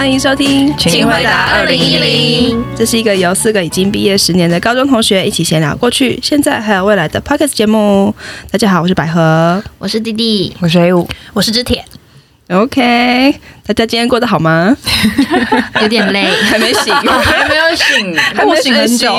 [0.00, 2.64] 欢迎收听，请回答二零一零。
[2.74, 8.14] 这是一个由四个已经毕业十年的高中同学一起闲聊过去、现在还有未来的 p o c k e t 节目。
[8.50, 11.84] 大家好，我是百合，我是弟弟，我是 A 五，我是知铁。
[12.48, 13.34] OK，
[13.66, 14.74] 大家今天过得好吗？
[15.82, 19.12] 有点累，还没醒， 还没有醒，还没醒很久。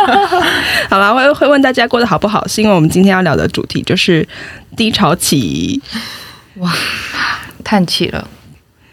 [0.88, 4.26] 好了，会会问大家过得好不好，是因为我们今天要聊的主题就是
[4.74, 5.82] 低潮期。
[6.54, 6.72] 哇，
[7.62, 8.26] 叹气了。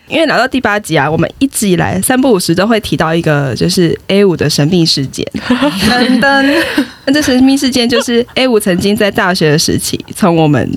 [0.08, 5.26] 因为聊到第八集啊，我们一直以来三不五时都会提到一个，就是 A 五的神秘事件。
[5.34, 6.64] 噔噔，
[7.06, 10.70] 那这神秘事件就是 A 五曾经在大学的时期，从我们。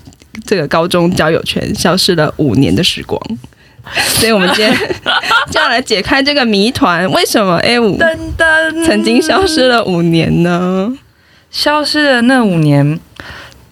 [0.46, 3.20] 这个高中交友圈消失了五年的时光，
[3.92, 4.74] 所以我们今天
[5.50, 7.98] 就要来解开这个谜团：为什么 A 五
[8.86, 10.90] 曾经消失了五年呢？
[11.50, 12.98] 消失的那五年，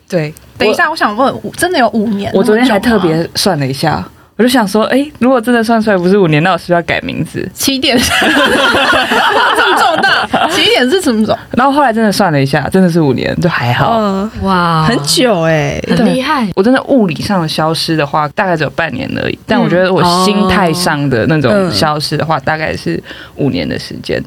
[0.07, 2.31] 对，等一下，我想问，真的有五年？
[2.35, 4.07] 我昨天还特别算了一下。
[4.37, 7.49] 我就想说，哎、欸，如果真的算出来不是五年，那我是不是要改名字？
[7.55, 11.35] 起点，这么重大， 起点是什么种？
[11.53, 13.99] 然后后来真的算了一下，真的是五年，就还好。
[13.99, 16.47] 呃、哇，很久哎、欸，很厉害。
[16.55, 19.39] 我真的物理上的消失的话，大概只有半年而已。
[19.47, 23.03] 但我觉得我心态上的那种消失的话，大概是
[23.37, 24.23] 五年的时间。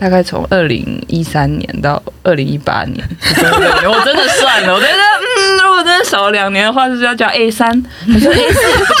[0.00, 3.06] 大概从二零一三年到二零一八年，
[3.86, 7.70] 我真的算了，我觉得，嗯，如果真的少了两年的话，就是要叫 A 三，
[8.06, 8.94] 你说 A 四不对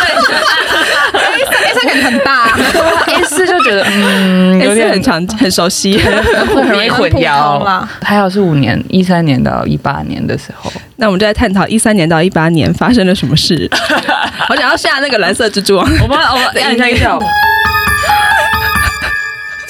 [1.14, 2.50] ，A 三 A 三感觉很大，
[3.16, 7.82] A 四就觉得嗯有点很长很熟悉，会很容易混淆。
[8.02, 13.66] 还好是五年，一三年到一八年的时候，那我们就在探讨一三年到一八年发生了什么事。
[14.50, 17.18] 我想要下那个蓝色蜘蛛网，我帮我按一下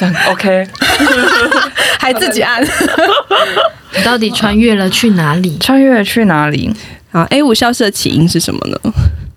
[0.06, 0.20] 音效。
[0.32, 0.66] OK，
[1.98, 2.62] 还自己按。
[3.96, 5.58] 你到底穿越了去哪里？
[5.58, 6.72] 穿越了去哪里？
[7.10, 8.78] 好，A 五消失的起因是什么呢？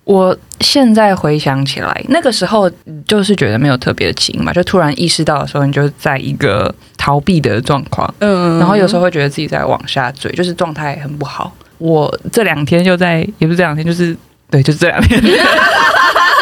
[0.04, 2.70] 我现在回想起来，那个时候
[3.08, 11.56] 就是觉得没有特别的起因嘛，就突然意识到的时候，你就在一个逃避的状况，嗯，然后有时候会觉得自己在往下坠，就是状态很不好。
[11.78, 14.16] 我这两天就在，也不是这两天，就是
[14.52, 15.20] 对，就是这两天。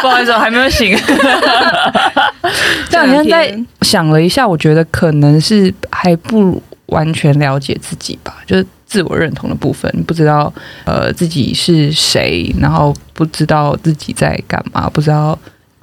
[0.01, 0.97] 不好意思，我还没有醒。
[2.89, 10.51] 这两天在想了一下，我觉得可能是还不完全了解自己吧，就是自我认同的部分，不知道
[10.85, 15.37] 呃自己是谁，然后不知道自己在干嘛，不知道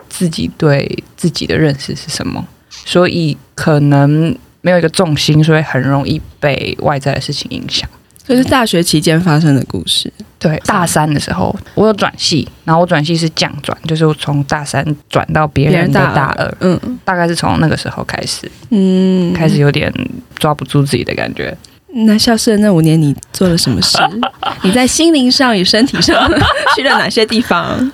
[0.09, 2.45] 自己对自己的认识是什么，
[2.85, 7.89] 所以可能没有一个重心，所以很容易被外在的事情影响。
[8.29, 10.13] 这是大学期间发生的故事。
[10.39, 19.93] 对，大三的时候我有转系，然后我转系是降转，就是我从大三转到别人的大二，嗯，大概是从那个时候开始，嗯，开始有点
[20.37, 21.57] 抓不住自己的感觉。
[21.93, 23.99] 那消失的那五年，你做了什么事？
[24.63, 26.31] 你在心灵上与身体上
[26.77, 27.91] 去了哪些地方？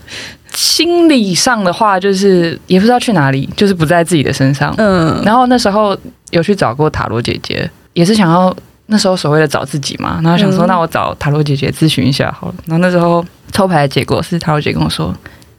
[0.52, 5.22] 心理上的话，就是也不知道去哪里，就是不在自己的身上，嗯。
[5.24, 5.96] 然后那时候
[6.30, 8.54] 有去找过塔罗姐姐，也是想要。
[8.86, 12.54] 那时候所谓的找自己嘛，然后想说，那我找塔罗姐姐咨询一下好了。
[12.66, 15.14] 然后那时候抽牌的结果是塔罗姐跟我说：“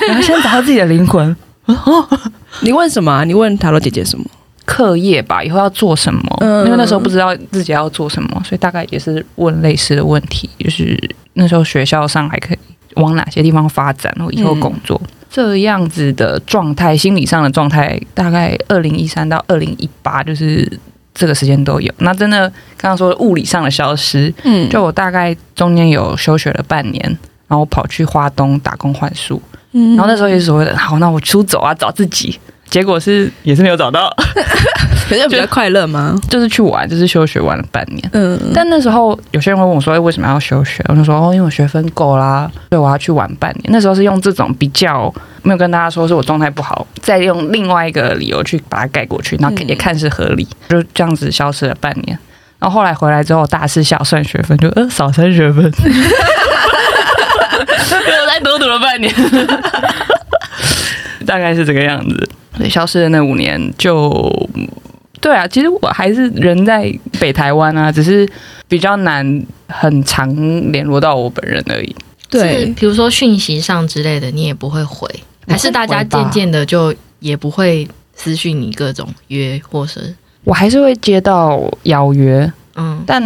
[0.08, 1.34] 然后先找到自己的灵魂。
[1.66, 2.08] 哦，
[2.60, 3.24] 你问什么啊？
[3.24, 4.24] 你问塔罗姐姐什么？
[4.64, 6.38] 课业吧，以后要做什么？
[6.64, 10.98] 因为那时候不知道自己要做什么，所以大概也是问类似的问题，就是
[11.34, 12.58] 那时候学校上还可以
[12.96, 15.00] 往哪些地方发展，然后以后工作。
[15.30, 20.70] 这样子的状态，心理上的状态，大概二零一三到二零一八，就是
[21.14, 21.90] 这个时间都有。
[21.98, 27.02] 那真的刚刚说的物理上的消失，嗯，就我大概中间有休学了半年，
[27.48, 29.40] 然后跑去花东打工换宿，
[29.72, 32.38] 嗯，然后那时候也是所谓的，好，那我出走啊，找自己。
[32.68, 34.14] 结果是也是没有找到，
[35.08, 36.18] 可是比较快乐吗？
[36.30, 38.10] 就是去玩，就是休学玩了半年。
[38.12, 45.12] 嗯，但那时候有些人会问我说：“为什么要休学？”我就说：“哦，因为我学分够啦，所以我要去玩半年。”那时候是用这种比较
[45.42, 52.18] 没有跟大家说是我状态不好，再用另外一个理由去把它盖过去，然后也看是合理，就这样子消失了半年。
[52.58, 55.70] 然后后来回来之后，大四下算学分就呃少三学分，又
[58.26, 59.12] 再多读了半年，
[61.26, 62.28] 大概是这个样子。
[62.56, 64.30] 对，消失的那五年就，
[65.22, 68.28] 对啊，其实我还是人在北台湾啊，只是
[68.66, 70.28] 比较难很常
[70.72, 71.94] 联络到我本人而已。
[72.28, 75.08] 对，比如说讯息上之类的，你也不会回，
[75.46, 77.86] 还是大家渐渐的就也不会
[78.16, 83.22] 私讯你各种约，或是我还是会接到邀约，嗯，但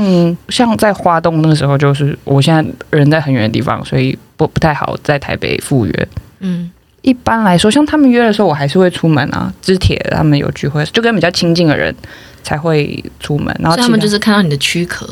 [0.50, 6.08] 像在花东那个时候，就是我现在人在很远的地方，所以不不太好在台北赴约，
[6.40, 6.70] 嗯。
[7.06, 9.52] 一般来说，像他们约的时候，我还是会出门啊。
[9.62, 11.94] 之铁他们有聚会，就跟比较亲近的人
[12.42, 13.54] 才会出门。
[13.60, 15.08] 然后他们就是看到你的躯壳，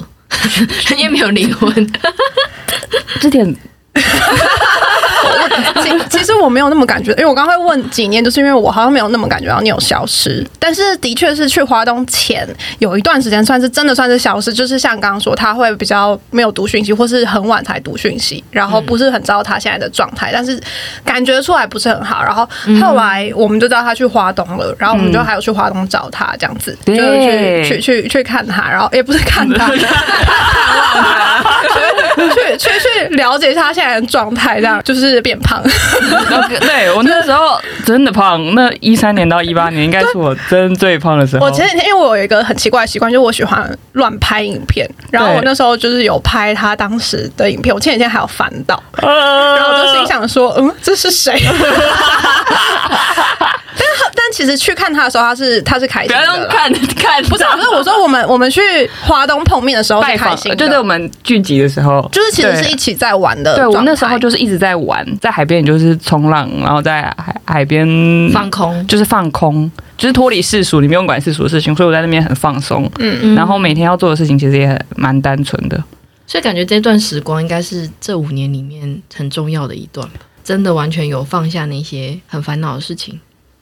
[0.99, 1.73] 因为没有灵魂。
[3.21, 3.49] 知铁，我
[5.83, 10.47] 其其实我没有那么感觉，因为我刚刚会问几年，就是因为我好像没有那么感觉到你有消失。
[10.59, 12.47] 但是的确是去华东前
[12.79, 20.61] 有一段时间，算是真的算是消失，就是像刚刚说，他会比较没有读讯息，或是很晚才读讯息，然后不是很知道他现在的状态，但是
[21.05, 22.23] 感觉出来不是很好。
[22.23, 22.49] 然后
[22.81, 27.01] 后来我们就知道他去华东了，然后我们就还有去华东找他，这样子就是
[27.65, 29.71] 去去去去看他，然后也不是看他。
[32.15, 35.63] 去去去了解一下他现在的状态，这样就是变胖。
[36.61, 41.47] 对，我那时候真的胖， 那一三年到一八年应该是我真最胖的时候。
[41.47, 51.35] 我前几天因为我有一个很奇怪的习惯，就是我喜欢乱拍影片，然后我那时候就是有拍他当时的影片，我前几天还有翻到， 然后我就心想说，嗯，这是谁？
[54.17, 56.17] 但其实去看他的时候，他是他是开心的。
[56.17, 57.69] 不要看看，不是，不是。
[57.71, 63.55] 我说我们我们去华东碰面的时候是开心的，就是我们聚集的时候，就是其实是一起在玩的。
[63.57, 67.87] 对，我那时候就是一直在玩，在海边你就是冲浪，然后在海海边
[68.33, 72.91] 放空，就是放空，就是脱离世俗，你不用管世俗的事情，所以我在那边很放松。
[72.99, 73.35] 嗯嗯。
[73.35, 75.83] 然后每天要做的事情其实也蛮单纯的，
[76.27, 80.09] 所以感觉这段时光应该是这五年里面很重要的一段，
[80.43, 83.19] 真的完全有放下那些很烦恼的事情。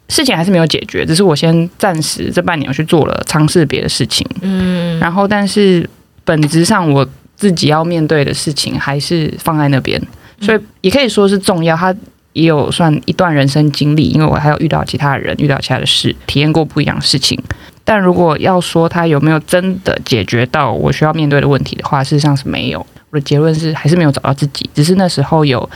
[0.08, 5.88] 事情还是没有解决，只是我先暂时这半年我去做了尝试别的事情，嗯，然后但是
[6.22, 9.98] 本质上我自己要面对的事情还是放在那边，
[10.42, 11.74] 所以也可以说是重要。
[11.74, 11.94] 他
[12.34, 17.38] 也有算一段人生经历，因为我还有遇到其他人，遇到其他的事，体验过不一样的事情。
[17.84, 22.86] 但如果要说他有没有真的解决到我需要面对的问题的话，事实上是没有。
[23.10, 25.68] 我的结论是还是没有找到自己，只是那时候有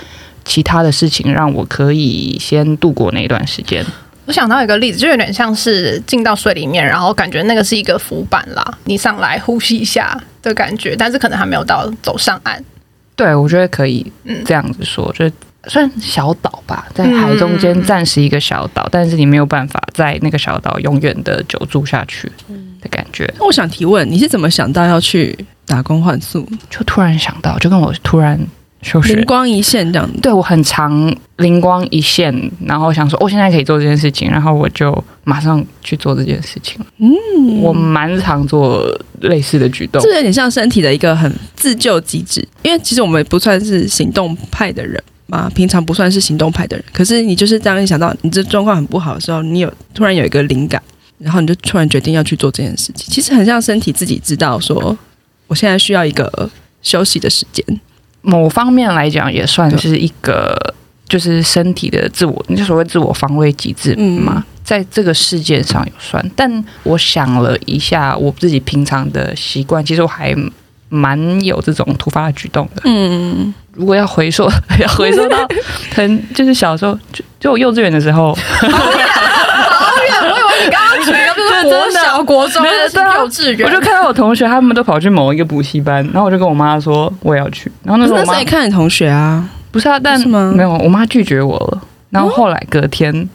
[0.44, 3.84] 其他的事情让我可以先度过那一段时间。
[4.24, 12.64] 我想到一个例子，就有点像是进到水里面，然后感觉那个是一个浮板啦，你上来呼吸一下的感觉，但是可能还没有到走上岸。
[13.16, 14.12] 对，我觉得可以
[14.44, 15.32] 这样子说，嗯、
[15.64, 22.30] 就算小岛吧，在海中间暂时一个小岛，嗯、但是你没有办法在那个小岛永远的久住下去
[22.80, 23.28] 的感觉。
[23.40, 26.46] 我想提问，你是怎么想到要去打工换宿？
[26.70, 28.38] 就突然想到，就跟我突然。
[29.04, 32.32] 灵光一现这样子，对，我很常灵光一现，
[32.64, 36.78] 然后想说，我、哦、现在可以做这件事情，然后我就马上去做这件事情。
[36.98, 38.86] 嗯，我蛮常做
[39.20, 42.46] 类似的举动，这有点像身体的一个很自救机制。
[42.62, 50.80] 因为其实我们不算是行动派的人嘛，平常不算是行动派的人，可是你就是当你想到你这状况很不好的时候，你有突然有一个灵感，
[51.18, 53.06] 然后你就突然决定要去做这件事情。
[53.08, 54.96] 其实很像身体自己知道说，
[55.48, 56.50] 我现在需要一个
[56.82, 57.64] 休息的时间。
[58.26, 60.56] 某方面来讲，也算是一个，
[61.08, 66.28] 就是身体的自我，你就所谓自我防卫机制嘛，在这个世界上有算。
[66.34, 70.34] 但我想了一下，我自己平常的习惯，其实我还
[70.88, 72.82] 蛮有这种突发的举动的。
[72.84, 74.50] 嗯，如果要回溯，
[74.80, 75.46] 要回溯到，
[75.94, 78.36] 很就是小时候，就就我幼稚园的时候。
[78.58, 79.06] 好远，
[79.70, 80.32] 好远！
[80.32, 83.66] 我以为你刚刚举的就是国小、国中，对啊，幼稚园。
[83.68, 87.70] 我就看到我同学他们都跑去某一个补习班，然后我就跟我妈说我也要去。
[87.82, 90.20] 然后那时候我妈也看你同学啊，不是啊，但？
[90.28, 91.82] 没有，我妈拒绝我了。
[92.10, 93.28] 然后后来隔天。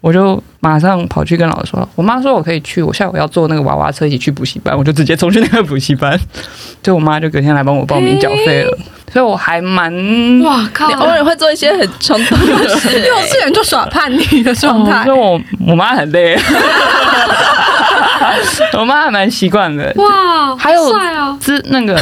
[0.00, 6.16] 我就马上跑去跟老师说，我妈说我可以去，我下午要坐那个娃娃车一起去补习班，我就直接冲去那个补习班，
[6.80, 8.78] 就我妈就隔天来帮我报名缴费了，
[9.12, 9.92] 所以我还蛮
[10.44, 16.38] 哇靠，偶尔 会做一些很冲动的事， 幼稚园就耍叛逆的状态，所以我我妈很累，
[18.78, 20.92] 我妈还蛮习惯的，哇，还有
[21.40, 21.98] 之那个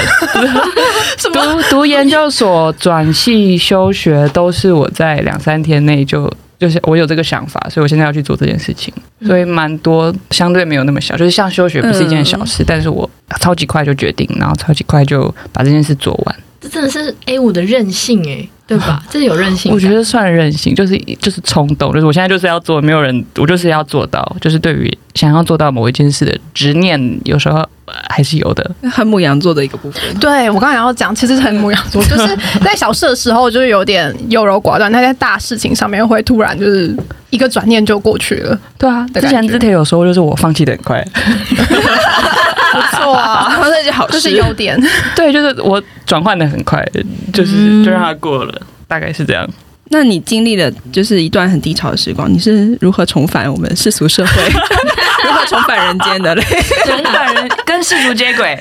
[1.32, 6.32] 读读研究所转系休学都是我在两三天内就。
[6.58, 8.90] 就是我有这个想法，所以我现在要去做这件事情，
[9.26, 13.06] 所以蛮多相对没有那么小，就是像休学不是一件小事，嗯、但是我
[13.42, 16.36] 超级快就决定，然后超级快就把这件事做完。
[16.58, 19.02] 这真的是 A 五的任性诶，对吧？
[19.10, 27.66] 这是有韧性，我觉得算韧性，就是就是冲动，就是我现在就是要做，没有人，我就是要做到，就是对于想要做到某一件事的执念，有时候。
[28.10, 30.02] 还是有的，很母羊座的一个部分。
[30.18, 36.94] 对，我刚才要讲，其实很母羊座， 就是在小事的时候就是有点优柔寡断，但在大事情上面会突然就是
[37.30, 38.58] 一个转念就过去了。
[38.76, 41.00] 对啊，之前之前有说就是我放弃的很快，
[42.80, 44.78] 不错啊，那就好，这是优点。
[45.16, 46.84] 对，就是我转换的很快，
[47.32, 49.48] 就是就让它过了，嗯、大概是这样。
[49.88, 54.42] 那你经历了就是一段很低潮的时光，你是如何重返我们世俗社会？
[55.24, 56.42] 如何重返人间的嘞？
[56.84, 58.58] 重返人跟世俗接轨。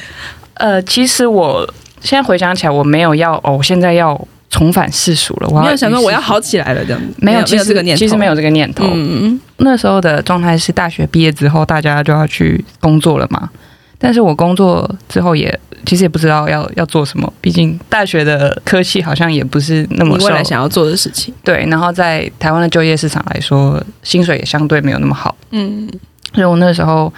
[0.54, 1.68] 呃，其实我
[2.00, 4.20] 现在回想起来，我没有要哦，我现在要
[4.52, 5.50] 重返世俗了。
[5.50, 8.86] 我没有想说我要好起来了这样子，没有，没有这个念头，其实没有这个念头。
[8.86, 9.40] 嗯嗯。
[9.58, 13.50] 那时候的状态是大学毕业之后，大家就要去工作了嘛。
[13.98, 21.34] 但是我工作之后也其实也不知道要要做什么，毕竟大学的科系好像也不是那么你未来想要做的事情。
[21.44, 25.36] 对，然后在台湾的就业市场来说，薪水也相对没有那么好。
[25.52, 25.90] 嗯，
[26.34, 27.12] 所以我那时候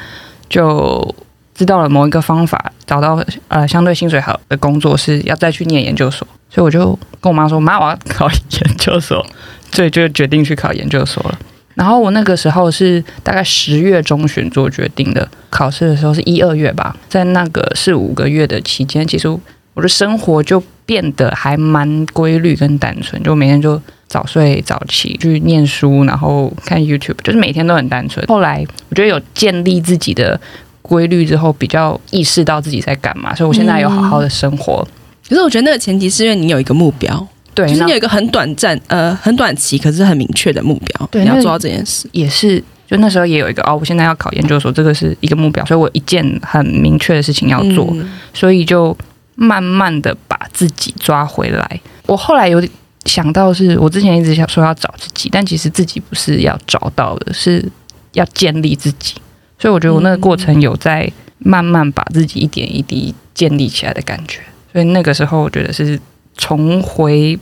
[0.49, 1.15] 就
[1.55, 9.25] 知道了某一个方法，找到呃相对薪水好的工作是要再去念研究所，所以我就跟我妈说：“妈，我要考研究所。”
[9.69, 11.37] 所以就决定去考研究所了。
[11.77, 16.97] 然后我那个时候是大概十月中旬做决定的，考试的时候是一二月吧。
[17.07, 19.29] 在那个四五个月的期间，其实
[19.75, 28.25] 我的生活就变得还蛮规律跟单纯，就每天就早睡早起去念书，然后看 YouTube，就是每天都很单纯。
[28.25, 30.39] 后来我觉得有建立自己的
[30.81, 34.85] 规律之后，比较意识到自己在干嘛，所以我现在有好好的生活。
[35.29, 37.27] 可是我觉得那个前提是因为你有一个目标。
[37.57, 42.07] 对，就是你有一个很短暂、呃，很短期，可是很明确的目标，对，你要做到这件事。
[42.11, 48.95] 也是，就那时候也有一个哦，我现在要考研究所，这个是一个目标，所以我一件很明确的事情要做，嗯、所以就
[49.33, 51.81] 慢慢的把自己抓回来。
[52.05, 52.63] 我后来有
[53.05, 57.67] 想到是，是我之前一直想说要找自己，但其实自己不是要找到的，是
[58.13, 59.15] 要建立自己。
[59.57, 64.41] 所以我觉得我那个过程有在慢慢把自己一点一滴建立起来的感觉。
[64.71, 65.99] 所以那个时候，我觉得是。
[66.37, 67.37] 重回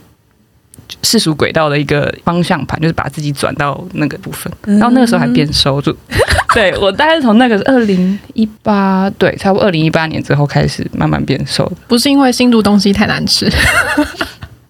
[1.02, 4.52] 世俗轨道的一个方向盘，就是把自己转到那个部分。
[4.64, 5.96] 然后那个时候还变瘦，就
[6.54, 11.76] 对我大概是从那个是 二零一八，对，差不多二零一八年之后开始慢慢变瘦的。
[11.88, 13.46] 不是因为新竹东西太难吃，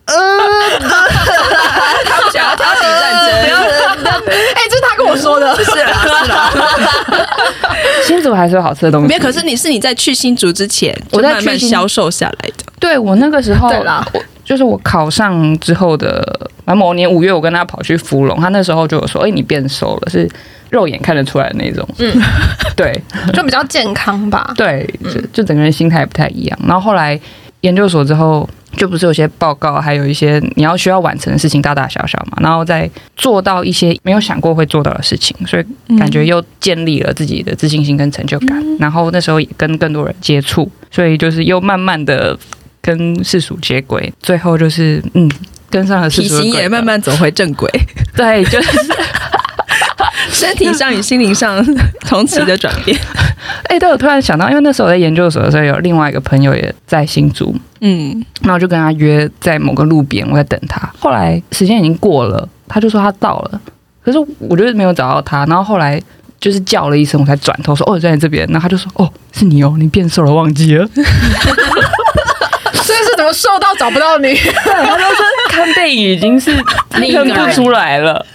[0.05, 0.13] 呃，
[0.79, 1.07] 他
[2.23, 3.31] 不想要挑起战争。
[4.55, 4.74] 哎，这
[5.57, 6.51] 是是啦，是啦。
[8.05, 9.21] 新竹还是有好吃的东西，没有。
[9.21, 12.63] 可是你是你在去新竹之前，我在慢慢消瘦下来的。
[12.79, 20.29] 对，我那个时候，对啦，我就是我考上之后的，某年五月，我跟他跑去福隆，他那时候就有说：“哎，你变瘦了，是
[20.69, 22.13] 肉眼看得出来的那种。”嗯，
[22.77, 22.93] 对，
[23.33, 24.53] 就比较健康吧。
[24.55, 26.59] 对，就就整个人心态不太一样。
[26.67, 27.19] 然后后来
[27.61, 38.61] 研究所之后，就不是有些报告，还有一些你要需要完成的事情，大大小小嘛，然后再做到一些没有想过会做到的事情，所以感觉又建立了自己的自信心跟成就感。
[38.61, 42.37] 嗯、然后那时候也跟更多人接触，所以就是又慢慢的。
[42.85, 45.27] 跟世俗接轨，最后就是嗯，
[45.71, 47.67] 跟上了世俗，体型也慢慢走回正轨。
[48.15, 48.77] 对，就是
[50.35, 51.65] 身体上与心灵上
[52.05, 52.97] 从此的转变。
[53.69, 60.91] 哎、欸，对，我突然想到，因为那时候我在研究所的时候，有另外一个朋友也在新竹，嗯，那我就跟他约在某个路边，我在等他。
[60.99, 63.61] 后来时间已经过了，他就说他到了，
[64.03, 65.45] 可是我就是没有找到他。
[65.45, 66.01] 然后后来
[66.39, 68.45] 就是叫了一声，我才转头说哦，在你这边。
[68.47, 70.87] 然后他就说哦，是你哦，你变瘦了，忘记了。
[73.15, 74.33] 怎么瘦到找不到你？
[74.33, 76.51] 对， 他说看背影已经是
[76.91, 78.25] 认不出来了，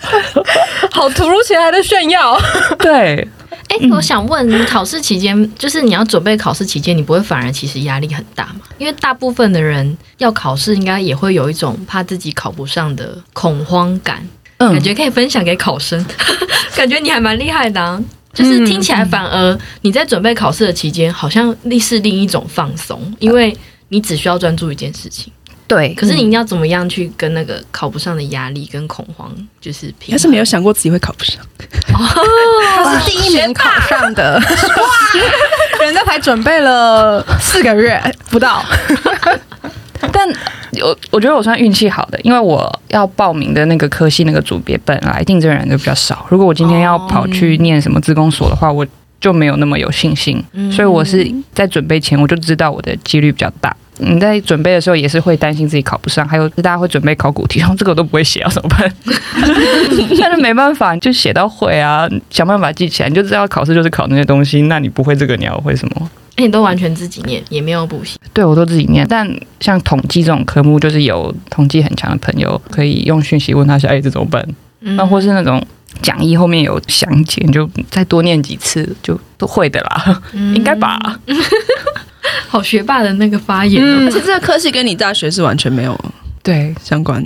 [0.90, 2.40] 好突如其来的炫耀。
[2.78, 3.26] 对，
[3.68, 8.60] 哎、欸，我想问你，考试期间，就是你要准备考试期间，你不会反而其实压力很大吗？
[8.78, 14.26] 因为大部分的人要考试，应该也会有一种怕自己考不上的恐慌感。
[14.58, 16.04] 嗯，感觉可以分享给考生，
[16.76, 18.00] 感觉你还蛮厉害的啊。
[18.32, 23.56] 就是听起来，反而你在准备考试的期间，好像是另一种放松，因为。
[23.90, 25.32] 你只需要专注一件事情，
[25.66, 25.92] 对。
[25.94, 29.30] 可是你要怎么样去跟那个考不上的压力跟恐慌，
[29.60, 31.44] 就是平还是没有想过自己会考不上。
[31.92, 31.98] 哦，
[32.84, 35.84] 他是第一名考上的，哇！
[35.84, 38.64] 人家才准备了四个月不到。
[40.12, 40.26] 但
[40.82, 46.24] 我我觉得我算运气好的，因为我要报名的那个科系那个组别本来竞争人就比较少。
[46.30, 48.86] 如果我今天要跑去念什么自工所的话，我。
[49.20, 50.42] 就没有那么有信心，
[50.72, 53.76] 所以我是在准备前我就知道我的几率比较大。
[53.98, 58.92] 你在准备的时候也是会担心自己考不上，还有大家会准备考古题，然后这个我都不会写，要怎么办？
[60.20, 63.08] 但是没办法，就写到会啊，想办法记起来。
[63.08, 66.10] 你就知道考试就是考那些东西，那你不会这个，你要会什么？
[66.36, 68.18] 那你都完全自己念，也没有补习？
[68.32, 69.06] 对，我都自己念。
[69.08, 69.28] 但
[69.60, 74.46] 像统计这种科目，就是有统计很强的朋友可以用讯息问他下，哎，这怎么办？
[74.80, 75.62] 那或是那种。
[76.02, 81.18] 讲义后面有详解，你就再多念几次就都会的啦，嗯、 应该吧？
[82.48, 85.98] 好学霸的那个发言，嗯、而且这个科系跟你大学是完全没有
[86.42, 86.74] 对。
[86.82, 87.24] 相关。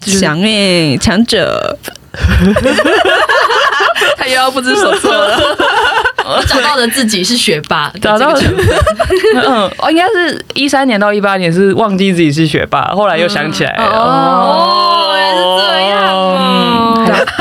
[0.00, 1.76] 强哎，强者，
[4.16, 5.36] 他又要不知所措了。
[6.28, 8.40] 我找到了自己是学霸，找到了。
[9.34, 13.84] 嗯，哦，应该是一三年到一八年是忘记自己是学霸，后来又想起来了。
[13.84, 15.96] 嗯、哦，原来是这样。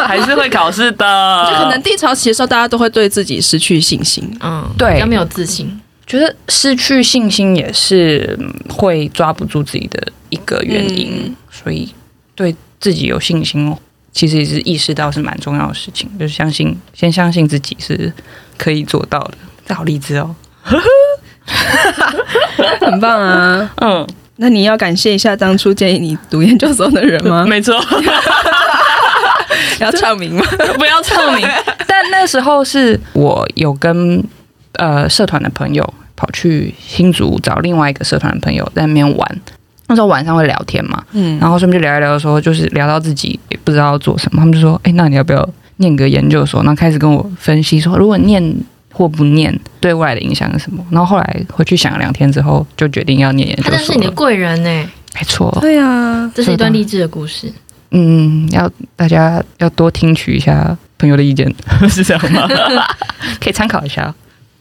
[0.07, 4.23] 还是会考试的，就可能低潮期的时候，大家都会对自己失去信心。
[4.41, 8.37] 嗯，对，要没有自信，觉得失去信心也是
[8.69, 11.23] 会抓不住自己的一个原因。
[11.25, 11.93] 嗯、所以
[12.35, 13.75] 对自己有信心，
[14.11, 18.13] 其实也是意识到是蛮重要的事情，就是相信，先相信自己是
[18.57, 19.33] 可以做到的。
[19.65, 20.35] 这好励志哦。
[22.79, 23.71] 很棒啊。
[23.81, 24.07] 嗯，
[24.37, 27.45] 那你要感谢一下当初建议你读研究所的人吗？
[27.49, 27.75] 没错，
[29.79, 30.45] 要唱名吗？
[30.77, 31.47] 不要唱名。
[31.87, 34.23] 但那时候是我有跟
[34.77, 39.41] 呃社团的朋友跑去新竹找另外一个社团的朋友在那边玩。
[39.87, 48.43] 那时候晚上会聊天嘛，嗯，然后顺便就聊一聊的时候，就是聊到自己也不知道要做什么，他们就说：“哎，那你要不要念个研究所？”然后开始跟我分析说，如果念
[48.91, 50.83] 或不念，对未来的影响是什么。
[50.89, 53.71] 然后后来回去想了两天之后，就决定要念研究所。
[53.73, 54.69] 他真是你的贵人呢，
[55.13, 57.53] 没错，对啊，这是一段励志的故事。
[57.91, 61.47] 嗯，要大家要多听取一下朋友的意见，
[61.87, 62.49] 是这样吗？
[63.39, 64.11] 可以参考一下。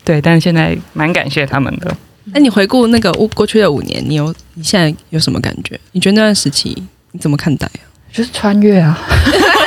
[0.04, 1.96] 对，但是现在蛮感谢他们的。
[2.32, 5.78] 那你回顾那个过去的五年，你有你现在有什么感觉？
[5.92, 6.76] 你觉得那段时期
[7.12, 7.84] 你怎么看待啊？
[8.12, 8.98] 就是穿越啊，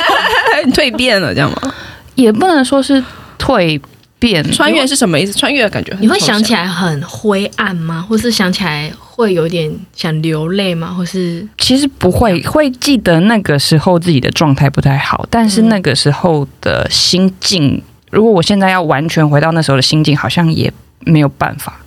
[0.72, 1.74] 蜕变了，这样吗？
[2.14, 3.02] 也不能说是
[3.38, 3.80] 蜕
[4.18, 5.32] 变，穿越是什么意思？
[5.32, 8.04] 穿越的感觉，你会想起来很灰暗吗？
[8.08, 10.92] 或是想起来会有点想流泪吗？
[10.92, 21.78] 或是其实不会，会记得那个时候自己的状态不太好，但是那个时候的心境，如果我现在要完全回到那时候的心境，好像也没有办法。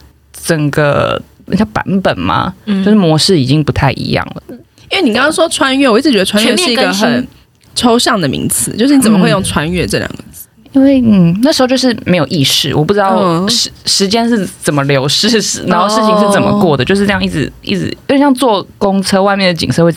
[0.43, 4.43] 整个那叫版本嘛，嗯、就是模式已经不太一样了。
[4.89, 7.27] 因为你刚刚说穿越，我一直觉得穿越是一个很
[7.75, 10.47] 抽象的名词，就是你怎么会用穿越这两个字？
[10.73, 15.27] 因为嗯，那时候就是没有意识，我不知道时时间是怎么流逝，
[15.67, 19.93] 然后事情是怎么过的，就是这样一直一直，有点像坐公车外面的景色会。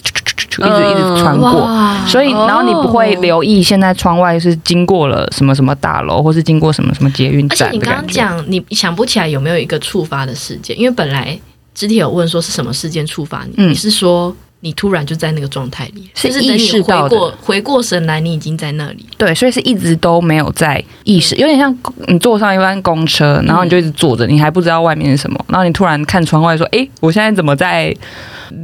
[0.63, 1.69] 一直一直穿过，
[2.07, 7.69] 所以然后你不会留意现在窗外是经过了什么什么大楼，或是经过什么什么捷运站。
[7.69, 10.79] 而且你刚刚讲，你想不起来有没有一个触发的事件？
[10.79, 11.39] 因为本来
[11.75, 14.35] 肢体有问说是什么事件触发你，你是说
[14.65, 19.05] 你突然就在那个状态里，是意识到过回过神来，你已经在那里。
[19.19, 21.77] 对，所以是一直都没有在意识，有点像
[22.09, 27.95] 你坐上一班公车，然后你就一直坐着，你还不知道外面是什么，然后你突然看窗外说：“哎，我现在怎么在？”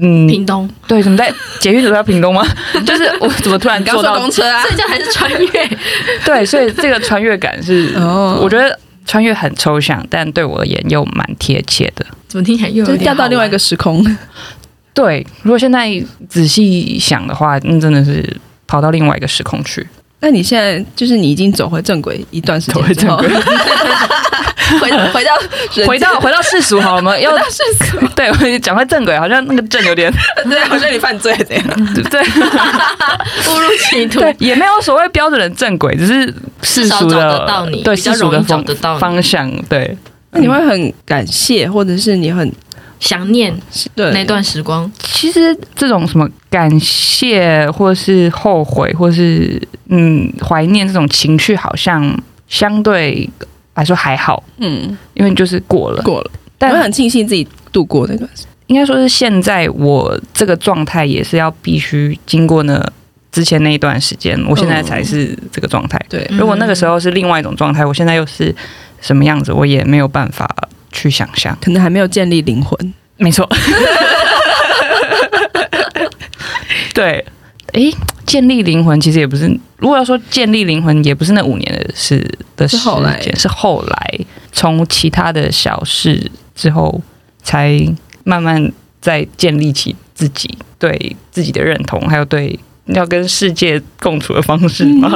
[0.02, 2.46] 嗯，屏东对，怎么在 捷运走到屏东吗？
[2.86, 4.62] 就是我怎么突然坐到公车啊？
[4.64, 5.78] 所以这还是穿越。
[6.24, 12.06] 对，所以这个穿越感是，哦，我觉得穿越很抽象，但对我而言又蛮贴切的。
[12.28, 14.04] 怎么听起来又有掉到另外一个时空？
[14.92, 15.90] 对，如果现在
[16.28, 19.86] 仔细想的话，那真的是跑到另外一个时空去。
[20.20, 23.16] 那你现在就是你已经走回正轨一段时间之后。
[24.78, 25.36] 回 回到
[25.84, 27.18] 回到回到世俗好了吗？
[27.18, 30.12] 要 世俗对，讲回正轨，好像那个正有点
[30.48, 34.20] 对，好像你犯罪这样，对对，误入歧途。
[34.20, 38.64] 对，也没有所谓标准的正轨，只是世俗的对世俗的方
[39.00, 39.50] 方向。
[39.68, 39.96] 对，
[40.30, 42.52] 那你会很感谢，或者是你很
[43.00, 43.52] 想念
[43.96, 44.88] 对那段时光？
[45.00, 53.28] 其实这种什么感谢，或是后悔，或是嗯怀念这种情绪，好像相对。
[53.74, 58.46] 来说还好，嗯，因为就是过了，过了，但我很庆幸自己度过那段时间。
[58.66, 62.84] 应该说是现在我这个状态也是要必须经过呢
[63.32, 65.98] 之前那一段时间，我现在才是这个状态。
[66.10, 68.54] 对，如果那个时候是另外一种状态，我现在又是
[69.00, 70.46] 什么样子，我也没有办法
[70.92, 72.94] 去想象，可能还没有建立灵魂。
[73.16, 73.48] 没错，
[76.94, 77.24] 对。
[77.72, 77.94] 诶，
[78.26, 82.18] 建立灵魂其实也不是，如果要说建立灵魂，也不是那五年的事
[82.56, 82.76] 的时
[83.22, 84.18] 间，是后来，
[84.50, 87.00] 从其他的小事之后，
[87.44, 87.78] 才
[88.24, 95.08] 慢慢再建立起自己对自己的认同，还有对要跟世界共处的方式嘛，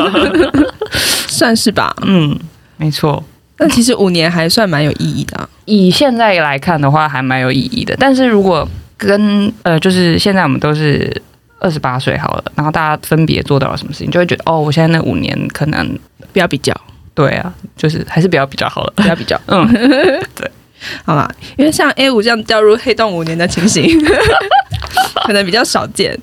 [1.26, 1.92] 算是吧。
[2.02, 2.38] 嗯，
[2.76, 3.24] 没错。
[3.58, 7.94] 那其实五年还算蛮有意义的啊，以现在来看的话，还蛮有意义的。
[7.98, 11.22] 但是如果跟呃，就是现在我们都是。
[11.60, 15.98] 二十八岁好了，然后大家分别做到了什么事情，就会觉得哦，我现在那五年可能
[16.30, 16.78] 不要比较，
[17.14, 19.66] 对啊，就是还是比较比较好了，不要比较， 嗯，
[20.34, 20.50] 对，
[21.06, 23.82] 好吧，因为像 A 五这样掉入黑洞五年的情形，
[25.26, 26.14] 可能比较少见。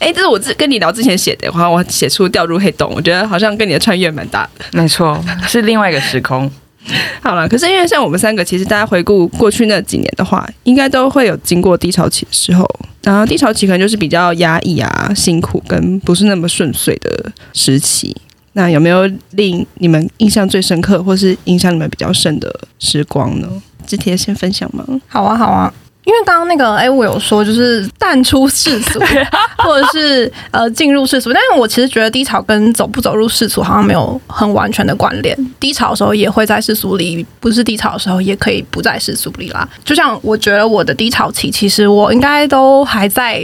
[0.00, 6.50] 哎，这是我自跟你聊之前写的话，我写出掉入黑洞，我觉得好像跟你的穿越蛮大的，没错，是另外一个时空。
[7.22, 12.66] 好了，可是因为像我们三个，其实大家回顾过去那几年的话，应该都会有经过低潮期的时候。
[13.02, 18.14] 然后低潮期可能就是比较压抑啊、辛苦跟不是那么顺遂的时期。
[18.54, 23.48] 那有没有令你们印象最深刻，或是影响你们比较深的时光呢？
[23.86, 24.84] 肢体先分享吗？
[25.06, 25.72] 好啊，好啊。
[26.08, 28.98] 因为刚刚那个哎，我有说就是淡出世俗，
[29.62, 35.36] 或者是呃进入世俗，但是我其实觉得低潮跟走不走入世俗好像没有很完全的关联。
[35.60, 39.68] 低潮的时候也会在世俗里，不是低潮的时候也可以不在世俗里啦。
[39.84, 43.38] 就像我觉得我的低潮期，其实我应该都还在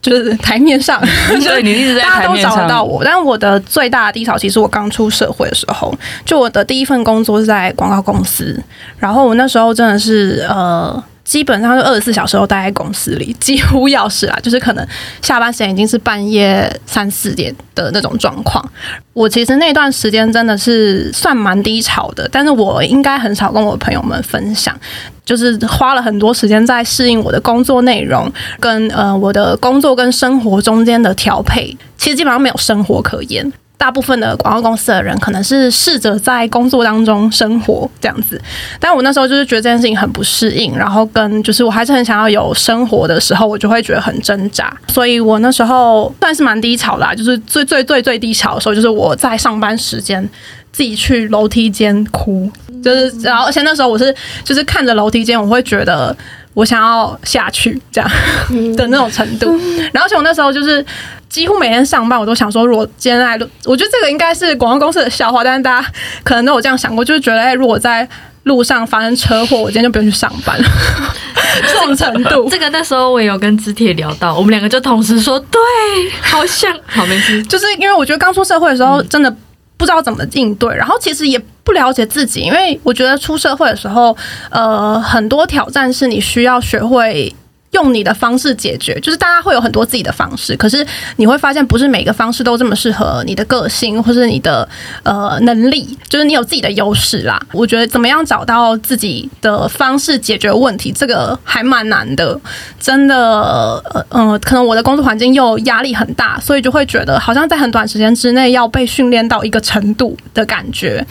[0.00, 0.98] 就是台面上，
[1.42, 3.04] 所以你一直在台面上，大家都找得到我。
[3.04, 8.58] 但我的最大的低潮，其实我刚出社会的时候，就我的第一份工作是在广告公司，
[8.98, 11.04] 然后我那时候真的是呃。
[11.26, 14.86] 基本上是二十四小时都待在公司里，几乎要是啊， 就是可能
[15.20, 18.64] 下班时间已经是半夜三四点的那种状况。
[19.12, 24.74] 我其实那段时间真的是算蛮低潮的，但是我应该很少跟我朋友们分享，
[25.24, 33.52] 就是花了很多时间在适应我的工作内容跟呃我的工作跟生活中间的调配，其实基本上没有生活可言。
[33.78, 38.40] 大部分的广告公司的人可能是试着在工作当中生活这样子，
[38.80, 50.26] 但我那时候就是觉得这件事情很不适应，然后跟就是我还是很想要有生活的时候，我就会觉得很挣扎，所以我那时候算是蛮低潮的，就是最最最最低潮的时候，就是我在上班时间
[50.72, 52.50] 自己去楼梯间哭，
[52.82, 56.16] 就是然后而且那时候我是就是看着楼梯间，我会觉得
[56.56, 58.10] 我想要下去这样
[58.74, 59.46] 的那种程度，
[59.92, 60.84] 然后而且我那时候就是。
[61.28, 65.86] 几乎每天上班，我都想说，如果今天来录，我觉得这个应该是广告公司的笑话，但是大家
[66.22, 68.08] 可能都有这样想过，就是觉得，哎，如果在
[68.44, 70.68] 路上发生车祸，我今天就不用去上班了。
[71.66, 75.60] 这种程度，这个那时候我也有跟知铁聊到，我们两个就同时说，对，
[76.22, 79.36] 好像，好没事，就是因为我觉得刚出社会的时候，真的
[79.76, 84.16] 不知道怎么应对，然后其实也不了解自己，因为我觉得出社会的时候，
[84.50, 87.34] 呃，很多挑战是你需要学会。
[87.76, 90.84] 用你的方式解决，就是大家会有很多自己的方式，可是
[91.16, 94.66] 你会发现不是每个方式都这么适合你的个性或是你的
[95.02, 97.38] 呃能力，就是你有自己的优势啦。
[97.52, 102.40] 我觉得怎么样找到自己的方式解决问题，这个还蛮难的，
[102.80, 103.82] 真的。
[104.08, 111.04] 呃，可能我的工作环境又压力很大，所以就会觉得好像在很短时间之内要被训练到一个程度的感觉，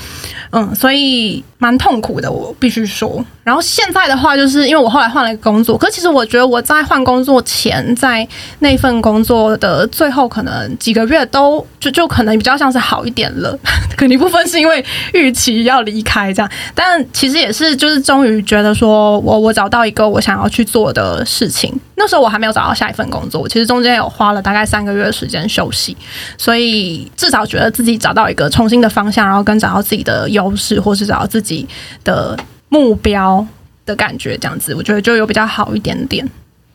[0.52, 3.26] 嗯，所以蛮痛苦的，我必须说。
[3.44, 8.28] 然后现在的话，就是因为我后来换了一个工作，可其实我觉得我在换工作前，在
[8.60, 13.58] 那份工作的最后可能几个月都就 就可能比较像是好一点了，
[13.98, 21.74] 可能一部分是因为预期要离开这样，但其实也是就是终于觉得说我我找到一个我想要去做的事情。
[21.96, 25.96] 那时候我还没有找到下一份工作，其实中间有花了大概三个月的时间休息，
[26.38, 31.68] 所以至少觉得自己找到一个重新的方向，然后跟找到自己的优势，或是找到自己
[32.04, 32.38] 的。
[32.68, 33.46] 目标
[33.86, 36.28] 的感觉，这样子，我觉得就有比较好一点点，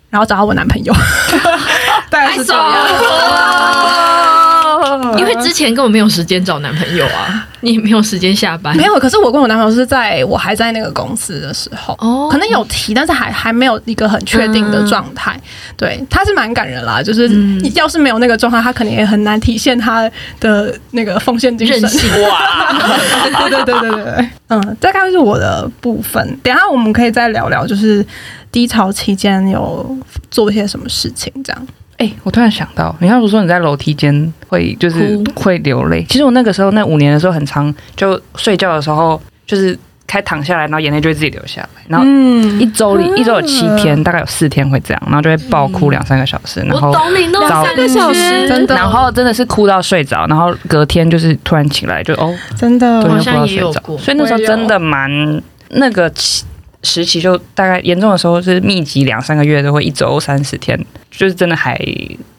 [0.08, 0.94] 然后找到我男朋友，
[2.08, 4.49] 大概是这样。
[5.18, 8.76] 因为之前根本没有时间找男朋友啊， 你也没有时间下班。
[8.76, 15.32] 没有，可是我跟我男朋友是在我还在那个公司的时候，哦，可能有提，但是还还没有一个很确定的状态。
[15.36, 15.42] 嗯、
[15.76, 21.82] 对，他是蛮感人啦，就是你要是没有那个状态，他肯定也很难体现他的那个奉献精神。
[22.22, 22.72] 哇，
[23.48, 26.20] 对对对对对，嗯，大概是我的部分。
[26.42, 28.04] 等一下我们可以再聊聊，就是
[28.50, 29.96] 低潮期间有
[30.30, 31.66] 做一些什么事情，这样。
[32.00, 36.02] 哎、欸，我突然想到，你刚不是说你在楼梯间会就是会流泪？
[36.08, 41.68] 其实我那个时候那五年的时候很长，就睡觉的时候就是开躺下来，然后眼泪就会自己流下来。
[41.88, 42.06] 然后
[42.58, 46.60] 一周里、嗯、一周有七天，大概有四天会这样，然后就会爆哭两三个小时。
[46.60, 48.74] 然懂你，两三个小时，真的。
[48.74, 53.98] 然后真的是哭到睡着，然后隔天就是突然起来就哦，真的，好像也有过。
[53.98, 55.10] 所以那时候真的蛮
[55.68, 56.10] 那个
[56.82, 60.78] 时期，就大概严重的时候是密集两三个月都会一周三十天。
[61.10, 61.78] 就是真的还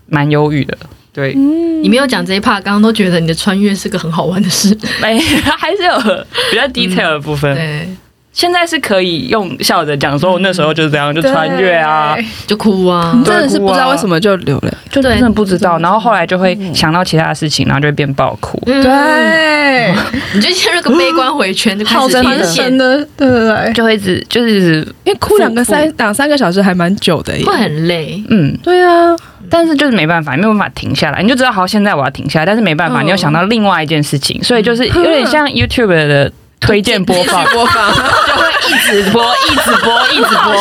[0.08, 0.76] 蛮忧郁的，
[1.14, 5.20] 对，嗯、你没有讲这一 part，刚刚都觉得你的穿越是个很好玩的事，没，
[5.60, 7.54] 还是有比较 detail 的部分。
[7.54, 7.88] 嗯、对，
[8.34, 12.18] 现在是可以用笑着讲说，我那时候就是这样，就穿越啊，
[12.48, 15.78] 就哭啊，真的是不知道为什么就流泪，就真的不知道。
[15.80, 18.58] 然后后来就会想到其他的事情，然后就会变爆哭。
[18.66, 19.94] 对，
[20.34, 28.24] 你就陷入个悲观回圈，就开始天线的，对对对，就会一直就是因为哭两个三两三个小时还蛮久的，会很累。
[28.30, 29.14] 嗯，对啊，
[29.50, 36.32] 但是就是没办法，没有办法停下来，你就知道好，现在我要停下来，但是没办法，你又想到另外一件事情，所以就是有点像 YouTube 的。
[36.62, 40.54] 推荐播放，播放就会一直播，一直播，一直播。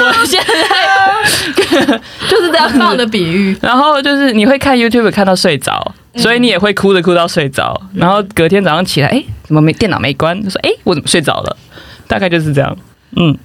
[0.00, 0.52] 我现在
[2.28, 3.56] 就是这样放的比喻。
[3.60, 7.80] 然后就是你会看 YouTube 看到睡着，所以你也会哭着哭到睡着。
[7.94, 10.40] 然后隔天早上起来，哎，怎么没电脑没关？
[10.44, 11.56] 就说，哎，我怎么睡着了？
[12.06, 12.76] 大概就是这样。
[13.16, 13.36] 嗯，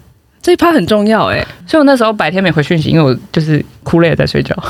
[0.42, 1.44] 这一趴很重要哎。
[1.66, 4.56] 所以我那时候白天没回讯息，因为我就是哭累了在睡觉。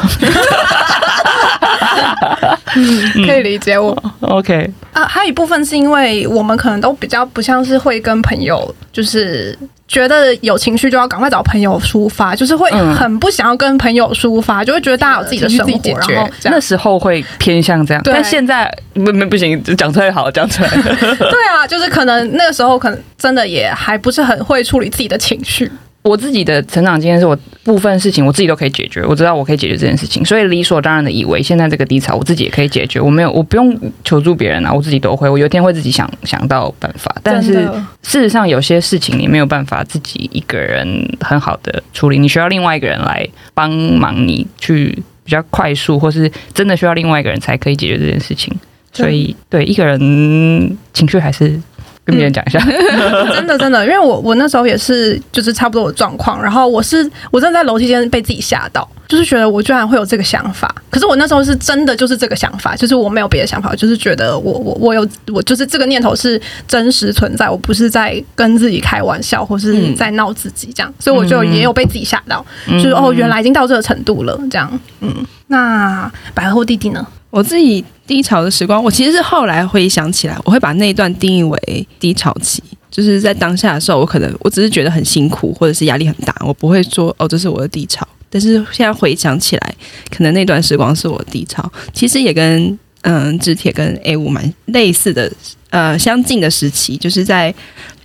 [2.75, 3.95] 嗯， 可以理解我。
[4.21, 9.57] OK 啊，还有一部分是因为我们可能都比较不像是会跟朋友，就是
[9.87, 18.01] 觉得有情绪就要赶快找朋友抒发，就是会很不想要跟朋友抒发，就会觉得大家有自己的生活，然后那时候会偏向这样。
[18.05, 20.69] 但现在不不不行，讲出来好，讲出来。
[21.17, 25.71] 对啊，就是可能那个时候可能真的也还不是很会处理自己的情绪。
[26.03, 37.15] 我自己的成长经验是我部分事情我自己都可以解决，我知道我可以解决这件事情，所以理所当然的以为现在这个低潮我自己也可以解决，我没有我不用求助别人啊，我自己都会，我有一天会自己想想到办法。
[37.23, 37.63] 但是
[38.01, 40.85] 事实上有些事情你没有办法自己一个人
[41.21, 44.87] 很好的处理，你需要另外一个人来帮忙你去
[45.23, 48.53] 比较快速，或是真的需要另外一个人才可以解决这件事情。
[48.91, 51.57] 所以对一个人情绪还是。
[52.05, 77.05] 跟别人讲一下、嗯， 真的真的，因为我我那时候也是就是差不多的状况，然后我是我真的在楼梯间被自己吓到，就是觉得我居然会有这个想法，可是我那时候是真的就是这个想法，就是我没有别的想法，就是觉得我我我有我就是这个念头是真实存在，我不是在跟自己开玩笑或是在闹自己这样，所以我就也有被自己吓到，就是哦原来已经到这个程度了这样，嗯，那百合或弟弟呢？
[77.29, 82.61] 我自己低潮的时光，我其实是后来回想起来，我会把那一段定义为低潮期。
[82.91, 88.07] 就是在当下的时候，我可能我只是觉得很辛苦，或者是压力很大，我不会说哦，这是我的低潮。
[88.29, 89.75] 但是现在回想起来，
[90.15, 91.71] 可能那段时光是我的低潮。
[91.91, 95.31] 其实也跟嗯，知铁跟 A 五蛮类似的，
[95.71, 97.53] 呃，相近的时期，就是在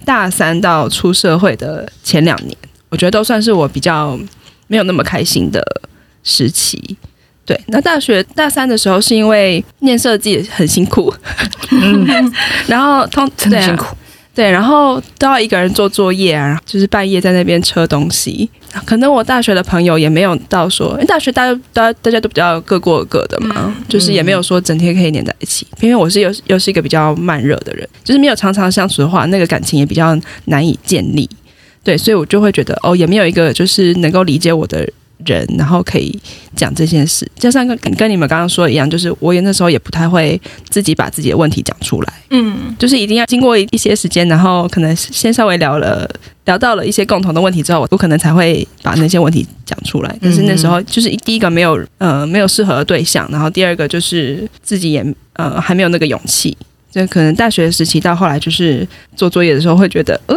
[0.04, 2.56] 大三到出社会的前两年，
[2.88, 4.18] 我觉得都算是我比较
[4.68, 5.62] 没有那么开心的
[6.24, 6.96] 时期。
[7.48, 11.10] 对，那大学大三的时候是因为念设计很辛苦，
[11.70, 12.06] 嗯，
[12.68, 13.86] 然后通真的辛苦
[14.34, 18.50] 对，对，然后都要一个人做作业啊，就是半夜在那边车东西。
[18.84, 25.66] 可能我大学的朋友也没有到说，因为大学大家大家大家都比较各过各的嘛，嗯、就是也没有说整天可以黏在一起。
[25.80, 31.26] 因为我是又又是一个比较慢热的人，就是没有常常相处的话，那个感情也比较难以建立。
[31.82, 34.86] 对，所以我就会觉得哦，也没有一个就是能够理解我的。
[35.26, 36.18] 人，然后可以
[36.54, 46.08] 讲这件事，就像跟跟你们刚刚说的一样，就是我也那时候也不太会自己把自己的问题讲出来，嗯，就是一定要经过一些时间，然后可能先稍微聊了
[46.44, 50.18] 聊到了一些共同的问题之后，我可能才会把那些问题讲出来。
[50.22, 55.04] 但是那时候就是第一个没有呃没有适合的对象，然后第二个就是自己也
[55.34, 56.56] 呃还没有那个勇气，
[56.90, 60.36] 就可能大学时期到后来就是做作业的时候会觉得呃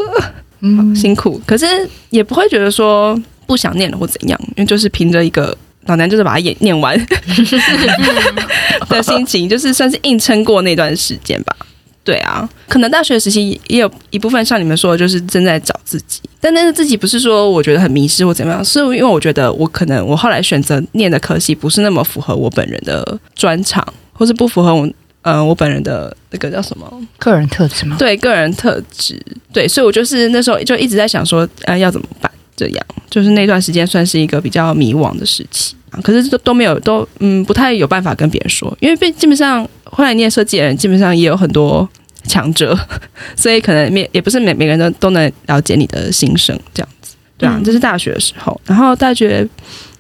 [0.62, 1.66] 嗯辛苦，可是
[2.10, 3.20] 也不会觉得说。
[3.52, 5.54] 不想念了或怎样，因为就是凭着一个
[5.88, 6.98] 老娘就是把它演念完
[8.88, 11.54] 的心情，就是算是硬撑过那段时间吧。
[12.02, 24.90] 对啊，可能大学时期也有一部分像你们说的，就是正在找自己，但那个自己不是说我觉得很迷失或怎么样，是因为我觉得我可能我后来选择念的科系不是那么符合我本人的专长，或是不符合我
[25.24, 27.98] 呃我本人的那个叫什么个人特质吗？
[28.00, 29.22] 对，个人特质。
[29.52, 32.31] 对，所以我就是那时候就一直在想说，呃，要怎么办？
[32.62, 35.76] 这样就是那段时间算是一个比较迷惘的时期。
[35.90, 41.90] 啊，可是都都没有都嗯不太有办法跟别人说，因为被基本上后来念设计的人基本上也有很多
[42.24, 42.78] 强者，
[43.36, 49.46] 所以可能也也不是每每个人都都能了解你的心声这样子，对啊，这是大学的时候，然后大学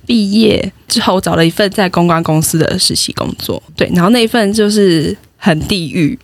[0.06, 6.17] 毕业之后找了一份在公关公司的实习工作，对，然后那一份就是很地狱，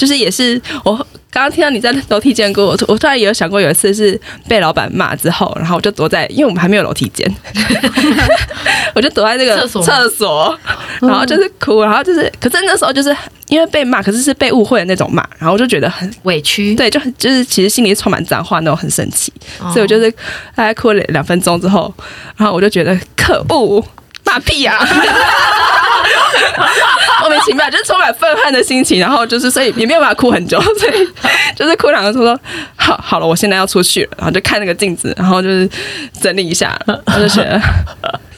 [0.00, 1.06] 就是也是我。
[1.32, 7.24] 刚刚听到你在楼梯间过，我我突然也有想过，有一次是被老板骂之后，然后我就躲在，因为我们还没有楼梯间，
[8.96, 10.58] 我就躲在那个厕所，厕所，
[11.00, 19.32] 然后就是哭，然后就是，可是那时候就是因为被骂，可是是被误会的那种骂，然后我就觉得很委屈，对，就很就是其实心里充满脏话，那种很生气，
[19.72, 20.10] 所以我就是
[20.56, 21.94] 大概哭了两分钟之后，
[22.36, 23.86] 然后我就觉得可恶，
[24.24, 24.88] 骂屁呀、啊！
[27.20, 31.08] 莫名其妙，就是充满愤恨的心情，然后就是，所以也没有办法哭很久，所以
[31.54, 32.40] 就是哭两个说说
[32.76, 35.68] 好好了，我现在要出去了，然后就看那个镜子，然后就是
[36.20, 37.60] 整理一下，我就觉得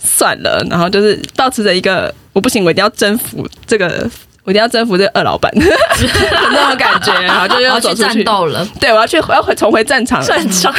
[0.02, 4.08] 算了，然后就是保持着一个我不行，我一定要征服这个，
[4.44, 10.72] 我一定要征服这个二老板 那种感觉，然后就要走出去战斗了，对，我要去，我要回重回战场了，战场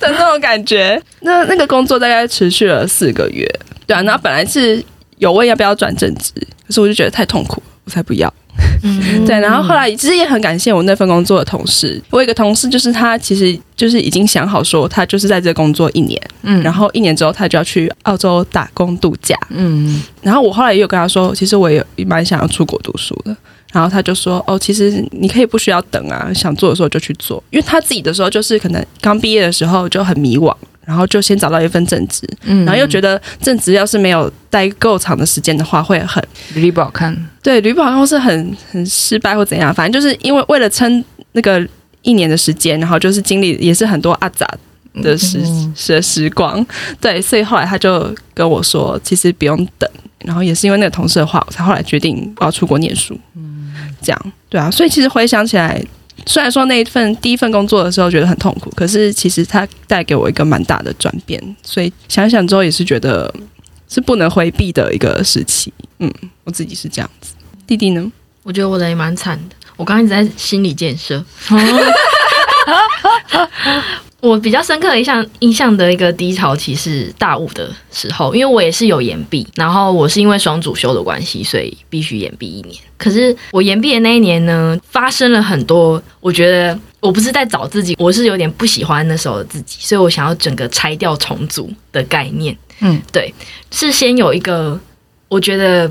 [0.00, 1.00] 的那种感觉。
[1.20, 3.48] 那那个工作大概持续了四个月，
[3.86, 4.84] 对啊，然后本来是。
[5.22, 6.32] 有问要不要转正职，
[6.66, 8.32] 可是我就觉得太痛苦，我才不要。
[8.82, 12.02] 嗯、 对，然后后来其实也很感谢我那份工作的同事。
[12.10, 20.02] 我有一个同事，就是他其实就是已经想好说，他就是在这工作一年，嗯，然后一年之后他就要去澳洲打工度假，嗯。
[20.20, 23.36] 然后我后来也有跟他说，其实我也蛮想要出国读书的。
[23.72, 27.42] 然后他就说，哦，其实你可以不需要等啊，想做的时候就去做。
[27.50, 30.52] 因为他自己的时候就是可能刚毕业的时候就很迷惘。
[30.84, 36.22] 然后就先找到一份正职，嗯，然后又觉得正职要是没有待够长的时间的话，会很
[36.54, 37.16] 履历不好看。
[37.42, 41.64] 对，履历不好看或是很很失败或怎样，反正就是因为为了撑那个
[42.02, 44.44] 一年的时间，然后就是经历也是很多阿杂
[44.94, 45.40] 的时
[45.76, 46.64] 时时光。
[47.00, 49.88] 对，所以后来他就跟我说，其实不用等。
[50.24, 53.18] 然后也是因为那个同事的话，我才后来决定我要出国念书。
[53.36, 54.70] 嗯，这样对啊。
[54.70, 55.80] 所以其实回想起来。
[56.26, 63.32] 虽然说那一份第一份工作的时候觉得很痛苦，可是其实它带给我一个蛮大的转变，所以想想之后也是觉得
[63.88, 65.72] 是不能回避的一个时期。
[65.98, 66.12] 嗯，
[66.44, 67.34] 我自己是这样子。
[67.66, 68.10] 弟弟呢？
[68.42, 71.24] 我觉得我的也蛮惨的，我刚刚一直在心理建设。
[74.22, 82.80] 我比较深刻的印象印象的一个低潮期是大五的时候，因为我也是有延毕，然后我是因为双主修的关系，所以必须延毕一年。
[82.96, 92.56] 可是我延毕的那一年呢，发生了很多，我觉得我不是在找自己，我是有点不喜欢那时候的自己，所以我想要整个拆掉重组的概念。
[92.78, 93.34] 嗯，对，
[93.72, 94.80] 是先有一个，
[95.28, 95.90] 我觉得。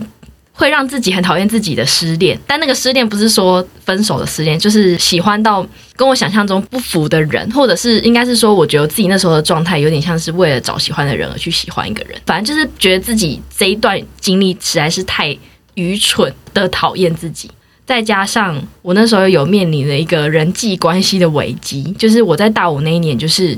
[0.54, 15.36] 会让自己很讨厌自己的失恋，但那个失恋不是说分手的失恋，就是喜欢到跟我想象中不符的人，或者是应该是说，我觉得自己那时候的状态有点像是为了找喜欢的人而去喜欢一个人，反正就是觉得自己这一段经历实在是太
[15.76, 17.50] 愚蠢的讨厌自己，
[17.86, 23.58] 再加上我那时候有面临了一个人际关系的危机，就是我在大五那一年就是。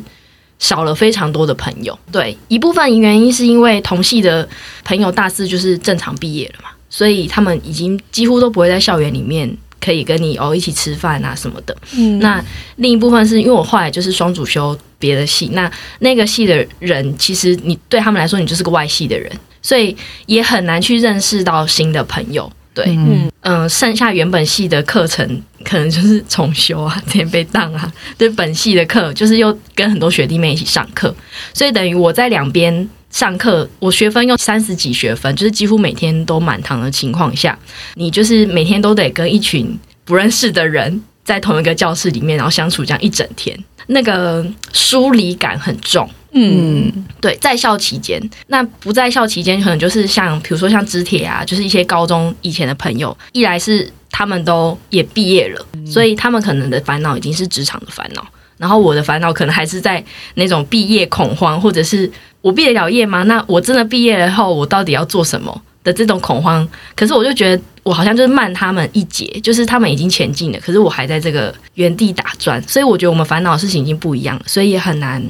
[0.60, 4.48] 少了非常多的朋友，对，一部分原因是因为同系的
[4.86, 9.52] 朋友大四就是正常毕业了嘛，所以他们已经几乎都不会在校园里面
[9.82, 11.76] 可以跟你哦一起吃饭啊什么的。
[11.98, 12.40] 嗯，那
[12.76, 19.32] 另一部分是因为我后来就是双主修别的系，那那个系的人其实你对他们来说你就是个外系的人，
[19.64, 22.48] 所以也很难去认识到新的朋友。
[22.76, 31.16] 对，嗯嗯、呃，剩下原本系的课程可能就是重修啊，之前被当啊，对，本系的课就是又跟很多学弟妹一起上课，
[31.54, 37.58] 所以等于我在两边上课，我学分用三十几学分，就是几乎每天都满堂的情况下，
[37.94, 46.10] 你就是每天都得跟一群不认识的人在同一个教室里面，然后相处这样一整天，那个疏离感很重。
[46.36, 60.04] 嗯，对，在校期间，那不在校期间，可能就是像，比如说像知铁啊，就是一些高中以前的朋友，一来是他们都也毕业了，所以他们可能的烦恼已经是职场的烦恼，然后我的烦恼可能还是在
[60.36, 62.10] 那种毕业恐慌，或者是
[62.42, 63.24] 我毕得了业吗？
[63.24, 66.68] 那我真的毕业了后，我到底要做什么的这种恐慌？
[66.96, 75.24] 可是我就觉得我好像就是慢他们一截，就是他们已经前进了，可是我还在这个原地打转，所以我觉得我们烦恼的事情已经不一样了，所以也很难。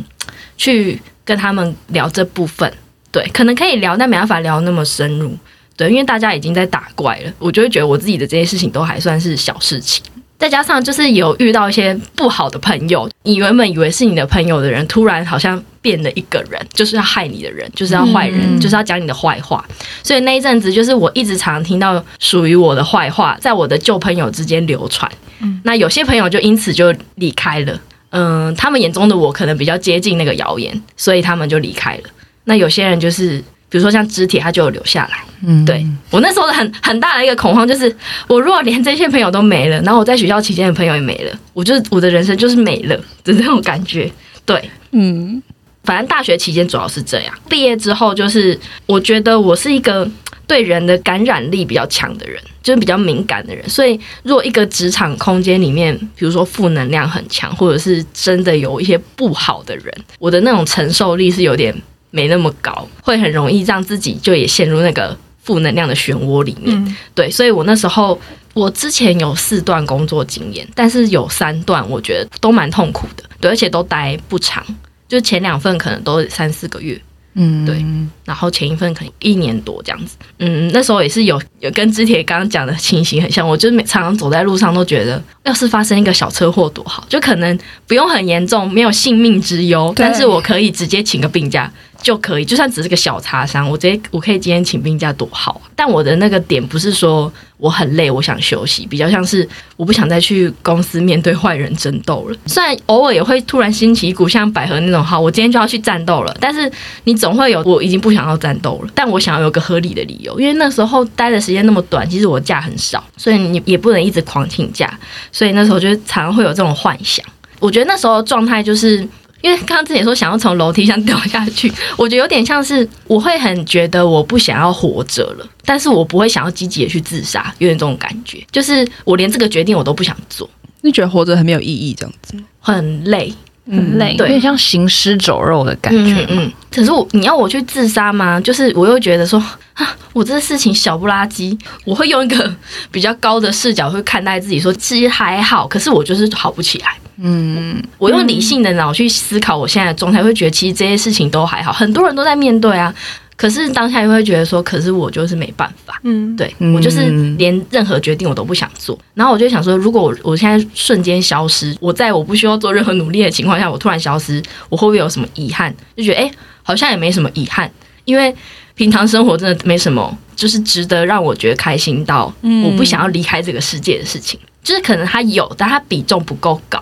[0.56, 2.72] 去跟他们聊这部分，
[3.12, 5.36] 对，可能可以聊，但没办法聊那么深入，
[5.76, 10.04] 对，因为大家已经在打怪了，我就会觉得我自己的这些事情都还算是小事情。
[10.44, 19.66] 再加上就是有遇到一些不好的朋友，你原本以为是你的朋友的人，突然好像变了一个人，就是要害你的人，就是要坏人，嗯、就是要讲你的坏话。
[20.04, 25.10] 所以那一阵子，就是我一直常常听到属于我的坏话，在我的旧朋友之间流传。
[25.40, 27.80] 嗯、那有些朋友就因此就离开了。
[28.10, 32.04] 嗯，他们眼中的我可能比较接近那个谣言，所以他们就离开了。
[32.44, 33.42] 那有些人就是，
[33.74, 35.18] 比如说像肢体，他就有留下来。
[35.44, 37.94] 嗯，对，我那时候的很很大的一个恐慌就是，
[38.28, 44.08] 我如果连这些朋友都没了，然后我在学校期间的朋友也没了，我就我的人生就是没了的那种感觉。
[44.46, 45.42] 对，嗯，
[45.84, 50.08] 反正大学期间主要是这样，毕业之后就是，我觉得我是一个。
[50.46, 53.68] 对人的感染力比较强的人，就是比较敏感的人。
[53.70, 59.86] 所以，如果一个职场空间里面，比如说负能量很强，或者是真的有一些不好的人，
[60.20, 61.74] 我的那种承受力是有点
[62.16, 66.78] 没那么高，会很容易让自己就也陷入那个负能量的漩涡里面。
[66.86, 68.20] 嗯、对，所以我那时候，
[68.54, 74.64] 我之前有四段工作经验，但是有三段我觉得都蛮痛苦的，对，而且都待不长，
[75.10, 77.02] 就前两份可能都三四个月。
[77.36, 77.84] 嗯，对，
[78.26, 91.74] 然后前一份可能一年多这样子，嗯，那时候也是有有跟之铁刚刚讲的情形很像，我就是每常常走在路上都觉得，要是发生一个小车祸多好，就可能不用很严重，没有性命之忧，但是我可以直接请个病假。
[92.04, 95.62] 就可以，就算只是个小擦伤，我直接我可以今天请病假多好！
[95.74, 102.38] 但我的那个点不是说我很累，我想休息，比较像是我不想再去公司面对坏人争斗了。
[102.46, 106.38] 虽然偶尔也会突然兴起一股像百合那种，好，我今天就要去战斗了。
[106.42, 106.70] 但是
[107.06, 115.00] 你总会有我已经不想要战斗了，但我想要有个合理的理由，因为那时候待的时间那么短，其实我假很少，所以你也不能一直狂请假。
[115.32, 117.26] 所以那时候就常常会有这种幻想。
[117.62, 119.08] 我觉得那时候状态就是。
[119.44, 130.50] 因为刚刚之前说想要从楼梯上掉下去， 我觉得有点像是我会很觉得我不想要活着了，但是我不会想要积极的去自杀，有点这种感觉，就是我连这个决定我都不想做。
[130.80, 133.34] 你觉得活着很没有意义，这样子很累，
[133.66, 136.26] 很累，有点像行尸走肉的感觉。
[136.30, 138.40] 嗯，可是我你要我去自杀吗？
[138.42, 139.40] 就是我又觉得说
[139.74, 142.56] 啊，我这个事情小不拉几，我会用一个
[142.92, 146.96] 比较高的视角去看待自己，说其实还好，可是我就是好不起来。
[147.18, 152.94] 嗯，我用理性的脑去思考我现在的状态，会觉得其实这些事情都还好，很多人都在面对啊。
[153.36, 158.98] 可是当下又会觉得说，可是我就是没办法，嗯，对我就是连任何决定我都不想做。
[159.16, 165.74] 然后我就想说，如果我我现在瞬间消失，我在我不需要做任何努力的情况下，我突然消失，我会不会有什么遗憾？
[165.98, 166.32] 就觉得哎、欸，
[166.62, 167.70] 好像也没什么遗憾，
[168.06, 168.34] 因为
[168.76, 174.40] 平常生活真的没什么，就是值得让我觉得开心到我不想要离开这个世界的事情。
[174.64, 176.80] 就是可能它有，但它比重不够高，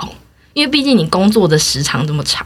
[0.53, 2.45] 因为毕竟你工作的时长这么长，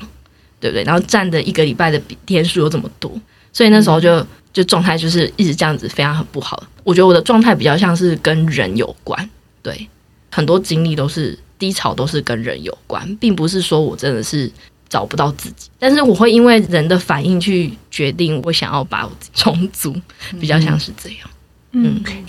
[0.62, 0.84] 对不对？
[0.84, 3.12] 然后占的一个礼拜的天数又这么多。
[3.56, 6.62] 所以那时候就就状态就是一直这样子，非常很不好。
[6.84, 9.30] 我觉得我的状态比较像是跟人有关，
[9.64, 9.88] 对，
[10.30, 14.52] 很多经历都是低潮，都是跟人有关，并不是说我真的是
[14.90, 19.96] 找不到自己，但是我会因为人的反应去决定我想要把我重组，
[20.42, 21.20] 比较像是这样，
[21.72, 22.04] 嗯。
[22.06, 22.26] 嗯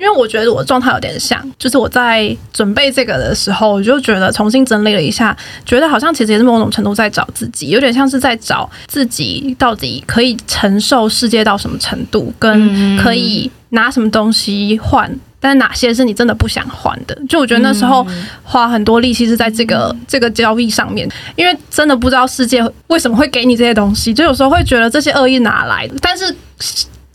[0.00, 5.36] 因为我觉得我的状态有点像，就是我在准备这个的时候，我就觉得重新整理了一下，
[5.66, 17.14] 觉得好像其实也是某种程度在找自己，有点像是在找自己到底可以承受世界到什么程度，跟可以拿什么东西换，但哪些是你真的不想换的。
[17.28, 18.06] 就我觉得那时候
[18.42, 26.34] 花很多力气是在这个这个交易上面，因为真的不知道世界为什么会给你这些东西，就有时候会觉得这些恶意哪来的，但是。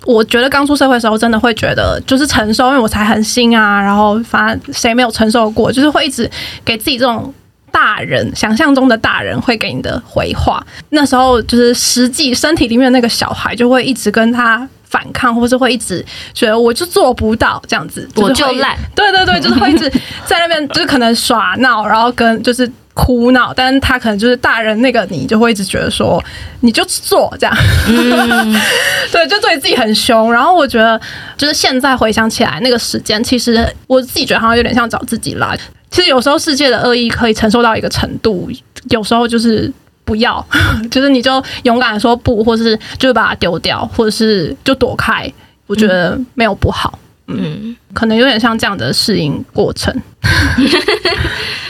[0.05, 3.81] 我觉得刚出社会的时候，真的会觉得就是承受，因为我才很新啊。
[3.81, 6.29] 然后反正谁没有承受过，就是会一直
[6.63, 7.33] 给自己这种
[7.71, 10.65] 大人想象中的大人会给你的回话。
[10.89, 18.77] 那时候就是实际身体里面那个小孩就会一直跟他反抗，或是会一直觉得我就做不到这样子，我就烂。
[18.95, 19.89] 对对对，就是会一直
[20.25, 22.71] 在那边就是可能耍闹，然后跟就是。
[22.95, 26.23] 哭闹，但是他可能就是大人那个你就会一直觉得说，
[26.61, 27.55] 你就做这样，
[27.87, 28.55] 嗯、
[29.11, 30.33] 对，就对自己很凶。
[30.33, 30.99] 然后我觉得，
[31.37, 35.55] 就是现在回想起来，那个时间其实我自己觉得好像有点像找自己啦。
[35.91, 38.49] 其实有时候世界的恶意可以承受到一个程度，
[38.89, 39.71] 有时候就是
[40.05, 40.45] 不要，
[40.89, 45.29] 就是你就勇敢的说不，或是就把它丢掉，或者是就躲开。
[45.67, 49.93] 我觉得没有不好，嗯，嗯可能有点像这样的适应过程。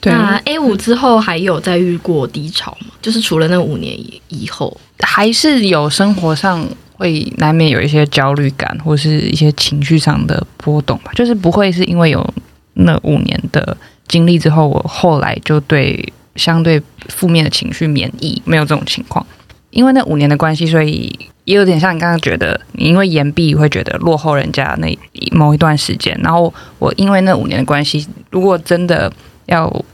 [0.00, 2.86] 对那 A 五之后还有再遇过低潮吗？
[3.02, 11.12] 就是除了那五年以以后，还是有生活上会难免有一些焦虑感，或是一些情绪上的波动吧。
[11.14, 12.26] 就是不会是因为有
[12.72, 13.76] 那五年的
[14.08, 16.02] 经历之后，我后来就对
[16.34, 19.26] 相对负面的情绪免疫，没有这种情况。
[19.68, 24.98] 因为那五年的关系，所以也有点像你刚刚觉得，你因为延毕会觉得落后人家那
[25.32, 26.18] 某一段时间。
[26.22, 29.12] 然后我因为那五年的关系，如果真的。
[29.50, 29.84] 要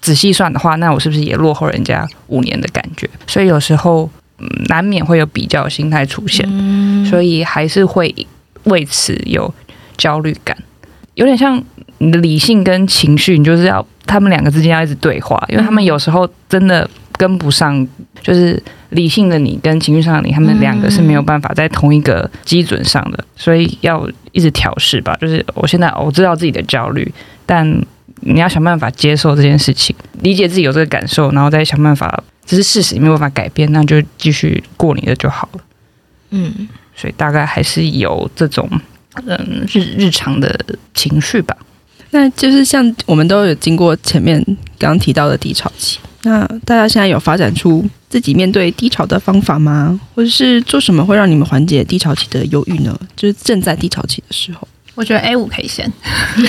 [0.00, 3.10] 仔细算的话，那我是不是也落后人家五年的感觉？
[3.26, 4.08] 所以有时候
[4.68, 8.14] 难免会有比较心态出现，嗯、所以还是会
[8.64, 9.52] 为此有
[9.98, 10.56] 焦虑感。
[11.16, 11.62] 有点像
[11.98, 16.88] 你的理性跟情绪，你就是要他们两个之间要一直对话，因为他们有时候真的
[17.18, 17.86] 跟不上，
[18.22, 25.14] 就是理性的你跟情绪上的你，他们两个是没有办法在同一个基准上的，所以要一直调试吧。
[25.20, 27.12] 就是我现在我知道自己的焦虑，
[27.44, 27.84] 但。
[28.20, 35.60] 你要想办法接受这件事情，理解自己有这个感受，然后再想办法，这是事实，你没有办法改变，那就继续过你的就好了。
[36.30, 38.68] 嗯，所以大概还是有这种
[39.26, 40.58] 嗯日日常的
[40.94, 41.56] 情绪吧。
[42.10, 44.40] 那就是像我们都有经过前面
[44.78, 50.00] 刚刚提到的低潮期，那大家现在有发展出自己面对低潮的方法吗？
[50.14, 52.98] 或者是做什么会让你们缓解低潮期的忧郁呢？
[53.16, 54.66] 就是正在低潮期的时候。
[55.00, 55.90] 我觉得 A 五可以先，
[56.36, 56.42] 毕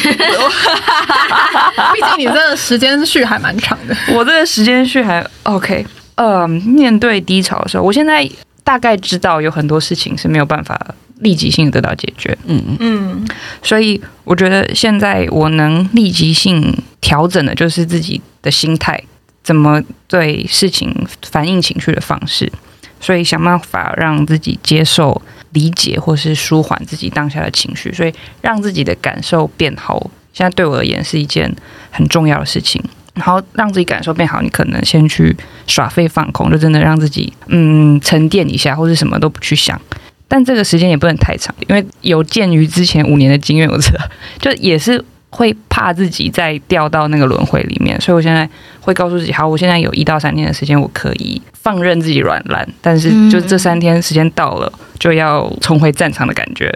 [2.02, 3.96] 竟你这个时间序还蛮长的。
[4.14, 5.86] 我这个时间序还 OK。
[6.16, 8.30] 呃，面对低潮的时候，我现在
[8.62, 10.78] 大概知道有很多事情是没有办法
[11.20, 12.38] 立即性得到解决。
[12.46, 13.26] 嗯嗯，
[13.64, 19.02] 所以我觉得现在我能立即性调整的就是自己的心态，
[19.42, 20.94] 怎么对事情
[21.32, 22.52] 反应情绪的方式。
[23.00, 25.22] 所以想办法让自己接受、
[25.52, 30.10] 理解，或是舒缓自己当下的情绪，所以让自己的感受变好。
[30.34, 31.54] 现在对我而言是一件
[31.92, 32.84] 很重要的事情。
[33.14, 35.36] 然后让自己感受变好，你可能先去
[35.68, 39.80] 耍废放空，就真的让自己嗯沉淀一下，或是什么都不去想。
[40.28, 44.00] 但这个时间也不能太长，因为有鉴于之前五年的经验，我知道
[44.40, 45.04] 就也是。
[45.32, 48.48] 会怕自己再掉到那个轮回里面，所以我现在
[48.82, 56.72] 会告诉自己：好，我现在有一到三天的时间，我可以放任自己软烂，但是就这三天时间到了，就要重回战场的感觉。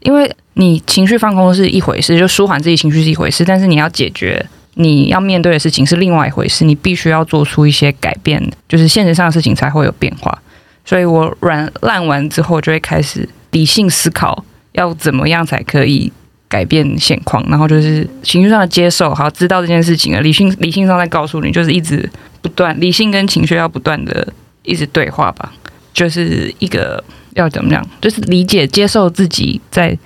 [0.00, 4.44] 因为你情绪放空是一回事，就舒缓自己情绪是一回事，但是你要解决
[4.74, 10.36] 你要面对的事情是另外一回事，你必须要做出一些改变，就是现实上的事情才会有变化。
[10.84, 16.12] 所以我软烂完之后，就会开始理性思考，要怎么样才可以。
[16.52, 20.20] 改变现况，然后就是情绪上的接受，好，知道这件事情了。
[20.20, 22.06] 理性理性上在告诉你，就是一直
[22.42, 24.30] 不断理性跟情绪要不断的
[24.62, 25.50] 一直对话吧，
[25.94, 29.96] 就是一个要怎么样，就是理解、接受自己在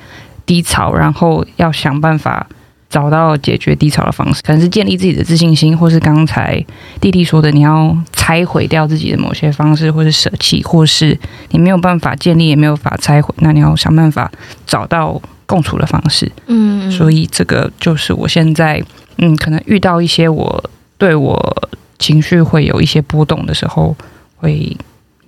[0.46, 2.46] 低潮，然后要想办法
[2.88, 6.64] 找到解决低潮的方式，可能是建立自己的自信心，或是刚才
[7.00, 11.18] 弟弟说的，你要拆毁掉自己的某些方式，或是舍弃，或是
[11.50, 14.30] 你没有办法建立，也没有法拆毁，那你要想办法
[14.64, 16.30] 找到共处的方式。
[16.46, 18.82] 嗯，所以这个就是我现在，
[19.18, 21.68] 嗯，可能遇到一些我对我
[21.98, 23.96] 情绪会有一些波动的时候，
[24.36, 24.76] 会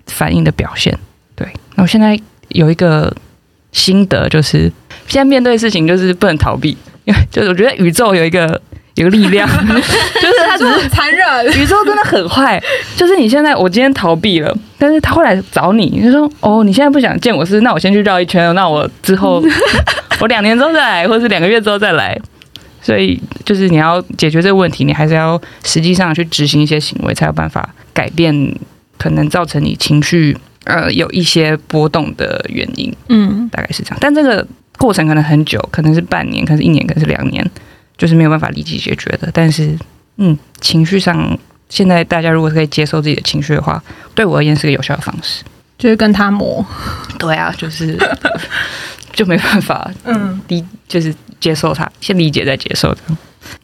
[0.06, 0.96] 反应的表现。
[1.34, 1.46] 对，
[1.76, 3.14] 那我现在有一个
[3.72, 4.70] 心得，就是
[5.06, 8.60] 现在面对事情就是不能逃避，因为就是我觉得宇宙有一个
[8.96, 12.60] 有一个力量， 就是它只是很残忍，宇宙真的很坏。
[12.96, 19.40] 就是你现在我今天逃避了，但是他会来找你，你就说哦，你现在不想见我是，那我先去绕一圈，那我之后
[20.20, 22.18] 我两年之后再来，或者是两个月之后再来。
[22.80, 28.54] 所以就是你要解决这个问题，你还是要实际上去执行一些行为，才有办法改变
[28.96, 30.36] 可能造成你情绪。
[30.64, 33.98] 呃，有一些波动的原因，嗯，大概是这样。
[34.02, 34.46] 但这个
[34.76, 37.50] 过程可能很久，可能是半年，可能是一年，可能是两年，
[37.96, 39.30] 就是没有办法立即解决的。
[39.32, 39.74] 但是，
[40.18, 41.38] 嗯，情绪上，
[41.70, 43.82] 现在大家如果可以接受自己的情绪的话，
[44.14, 45.42] 对我而言是个有效的方式，
[45.78, 46.62] 就是跟他磨。
[47.18, 47.98] 对啊，就是
[49.18, 53.00] 就没办法，嗯，理就是接受它，先理解再接受的。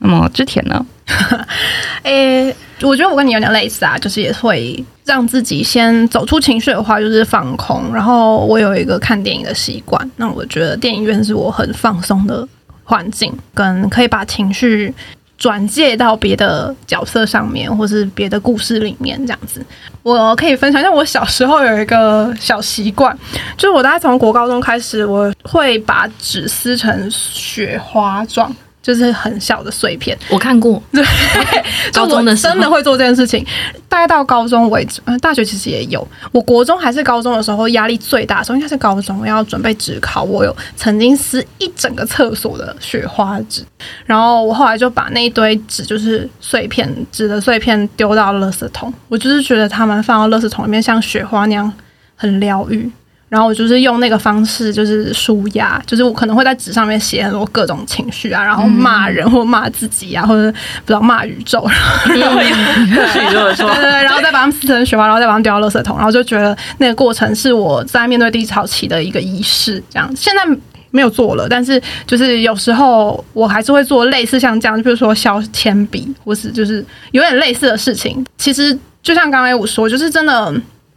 [0.00, 0.84] 那么之前呢？
[2.02, 7.94] 诶、欸，我觉得我跟你有点类似啊，就是也会让自己先走出情绪的话，就是放空。
[7.94, 12.46] 然后我有一个看电影的习惯，那我觉得电影院是我很放松的
[12.82, 14.92] 环境，跟可以把情绪
[15.44, 19.62] 转借到别的角色上面，或是别的故事里面这样子。
[20.02, 23.14] 我可以分享一下，我小时候有一个小习惯，
[23.54, 28.50] 就是我大概从国高中开始，我会把纸撕成雪花状。
[28.84, 30.80] 就是很小的碎片，我看过。
[30.92, 31.02] 对，
[31.94, 33.42] 高中的时候真的会做这件事情。
[33.88, 36.06] 大概到高中为止，大学其实也有。
[36.32, 40.22] 我国中还是高中的时候，压力最大的时候应该是高中，要准备职考。
[40.22, 43.64] 我有曾经撕一整个厕所的雪花纸，
[44.04, 48.92] 然后我后来就把那一堆纸，就是碎片纸的碎片丢到垃圾桶。
[49.08, 51.72] 我就是觉得他们放到垃圾桶里面，像雪花那样
[52.16, 52.90] 很疗愈。
[53.28, 61.66] 然后我就是用那个方式，就是舒压，就是我可能会在纸上面写很多各种情绪啊，然后骂人或骂自己啊，或者不知道骂宇宙，
[62.06, 70.08] 然后 对对对，然后再把它们撕成雪花，然后再把它们丢到垃圾桶，然后就觉得那个过程是我在面对低潮期的一个仪式，这样。
[70.14, 70.56] 现在
[70.92, 78.24] 没有做了，但是就是有时候我还是会做类似像这样，比如说削铅笔，或是就是有点类似的事情。
[78.38, 80.54] 其实就像刚才我说，就是真的。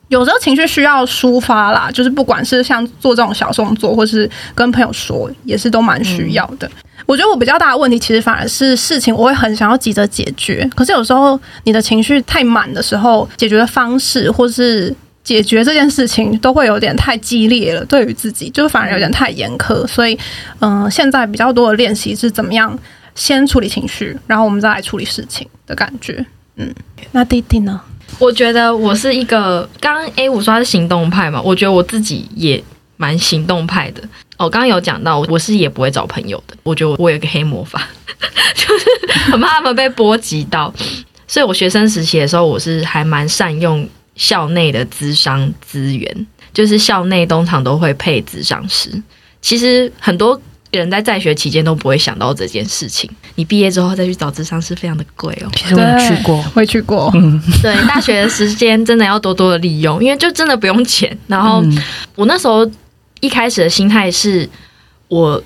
[0.10, 6.70] 有时候情绪需要抒发啦，就是不管是像做这种小动作，或是跟朋友说，也是都蛮需要的。
[7.06, 10.70] 我觉得我比较大的问题，其实反而是事情，我会很想要急着解决。
[10.76, 14.94] 可是有时候你的情绪太满的时候，解决的方式或是
[15.24, 17.84] 解决这件事情，都会有点太激烈了。
[17.86, 19.86] 对于自己，就反而有点太严苛。
[19.88, 20.18] 所以，
[20.60, 22.78] 嗯、现在比较多的练习是怎么样
[23.16, 26.26] 先处理情绪，然后我们再来处理事情的感觉。
[26.56, 26.74] 嗯，
[27.12, 27.80] 那弟弟呢？
[28.20, 32.64] 我觉得我是一个刚刚 A 五说他是行动派嘛，我觉得我自己也
[32.98, 34.02] 蛮行动派的。
[34.38, 36.56] 哦，刚刚有讲到，我是也不会找朋友的。
[36.64, 37.88] 我觉得我有个黑魔法，
[38.56, 40.74] 就是很怕他们被波及到。
[41.28, 48.92] 所以我学生时期的时候，我是还蛮善用校内的资商资源，就是校内通常都会配资商师。
[49.42, 50.40] 其实很多。
[50.70, 55.50] 人在在学期间都不会想到这件事情，你毕业之后再去找智商是非常的贵哦。
[55.56, 57.10] 其实我也去过，会去过。
[57.14, 61.16] 嗯，对，大学的时间真的要多多的利用，因为就真的不用钱。
[61.28, 61.64] 然后
[62.16, 62.70] 我那时候
[63.20, 64.50] 一开始的心态是，
[65.08, 65.42] 我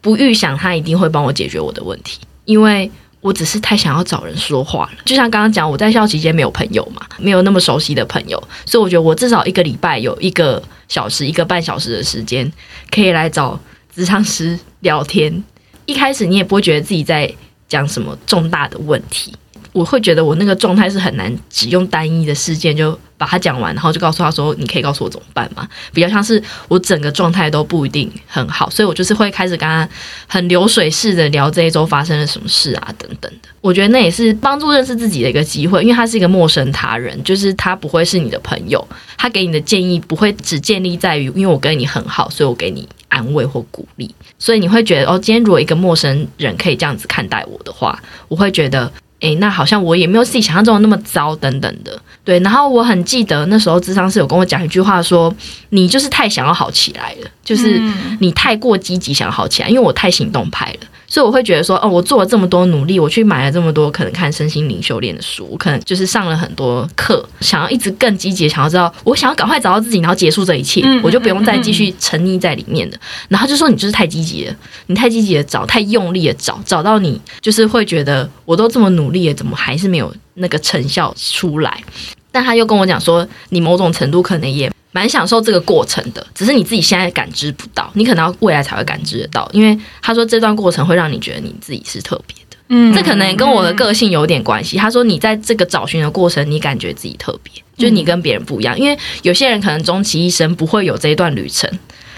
[0.00, 4.98] 不预想他一定会帮我解决我的问题，因为我只是太想要找人说话了。
[5.04, 12.50] 就像刚刚讲，我在校期间没有朋友嘛，没有那么熟悉的朋友，所以我觉得我至少一个礼拜有一个小时、一个半小时的时间
[12.90, 13.60] 可以来找。
[13.96, 15.42] 咨商师聊天，
[15.86, 17.32] 一开始你也不会觉得自己在
[17.68, 19.32] 讲什么重大的问题，
[19.72, 29.88] 我会觉得我那个状态是很难只用单一的事件就把它讲完，然后就告诉他说：“你可以告诉我怎么办吗？”比较像是我整个状态都不一定很好，所以我就是会开始跟他
[30.26, 33.48] 很流水式的聊这一周发生了什么事啊，等等的。
[33.60, 48.92] 我觉得那也是帮助认识自己的一个机会，因为他是一个陌生他人，就是他不会是你的朋友，他给你的建议不会只建立在于因为我跟你很好，所以我给你安慰或鼓励，所以你会觉得哦，今天如果一个陌生人可以这样子看待我的话，我会觉得。
[49.20, 51.98] 诶，那好像我也没有自己想象中的那么糟，等等的。
[52.22, 55.36] 对，然后我很记得那时候智商是有跟我讲一句话说，说
[55.70, 57.80] 你就是太想要好起来了，就是
[58.20, 60.86] 你太过积极想要好起来，因为我太行动派了。
[61.16, 73.00] 所以我会觉得说，哦，我做了这么多努力，我去买了这么多可能看身心灵修炼的书，我可能就是上了很多课，想要一直更积极，想要知道，我想要赶快找到自己，然后结束这一切，嗯、我就不用再继续沉溺在里面的。
[73.30, 74.54] 然后就说你就是太积极了，
[74.88, 81.82] 你太积极的找，太用力的找，找到你就是会觉得我都这么努力了，怎么还是没有那个成效出来？
[82.30, 89.46] 但他又跟我讲说，你某种程度可能也蛮享受这个过程的，只是你自己现在感知不到，你可能要未来才会感知得到。
[89.52, 94.78] 因为他说这段过程会让你觉得你自己是特别的，嗯，这可能跟我的个性有点关系。
[94.78, 98.78] 他说你在这个找寻的过程，你感觉自己特别，就是你跟别人不一样。
[98.80, 101.70] 因为有些人可能终其一生不会有这一段旅程，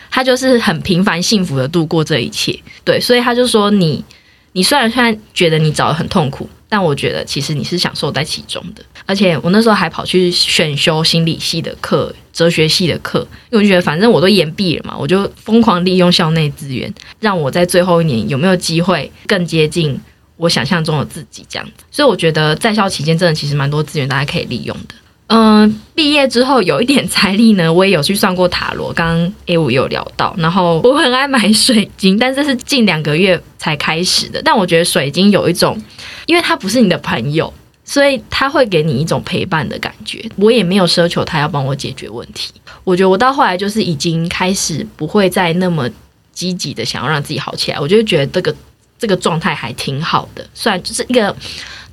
[0.09, 2.57] 他就是很平凡幸福的度过这一切。
[2.85, 4.05] 对，所以他就说你，
[4.53, 6.49] 你虽然现在觉得你找的很痛苦。
[6.70, 19.99] 但我觉得其实你是享受在其中的，而且我那时候还跑去选修心理系的课、哲学系的课，因为我觉得反正我都延毕了嘛，我就疯狂利用校内资源，让我在最后一年有没有机会更接近
[20.37, 21.85] 我想象中的自己这样子。
[21.91, 24.95] 所以我觉得在校期间真的其实蛮多资源大家可以利用的。
[25.29, 28.93] 嗯，毕业之后有一点 财力呢，我也有去算过塔罗。
[28.93, 34.41] 刚刚 A 五有聊到，然后我很爱买水晶，但这是近两个月才开始的。
[34.43, 35.79] 但我觉得水晶有一种，
[36.25, 37.53] 因为它不是你的朋友，
[37.89, 40.22] 所以他会给你一种陪伴的感觉。
[40.36, 42.53] 我也没有奢求他要帮我解决问题。
[42.84, 45.89] 我觉得我到后来就是已经开始不会再那么
[46.32, 47.80] 积极的想要让自己好起来。
[47.80, 48.55] 我就觉得这个
[48.99, 51.34] 这个状态还挺好的，虽然就是一个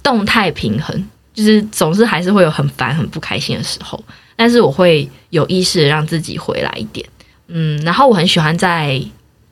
[0.04, 1.08] 动态平衡。
[1.34, 4.02] 就是总是还是会有很烦、很不开心的时候，
[4.38, 7.06] 但是我会有意识的让自己回来一点，
[7.50, 9.02] 嗯，然后我很喜欢在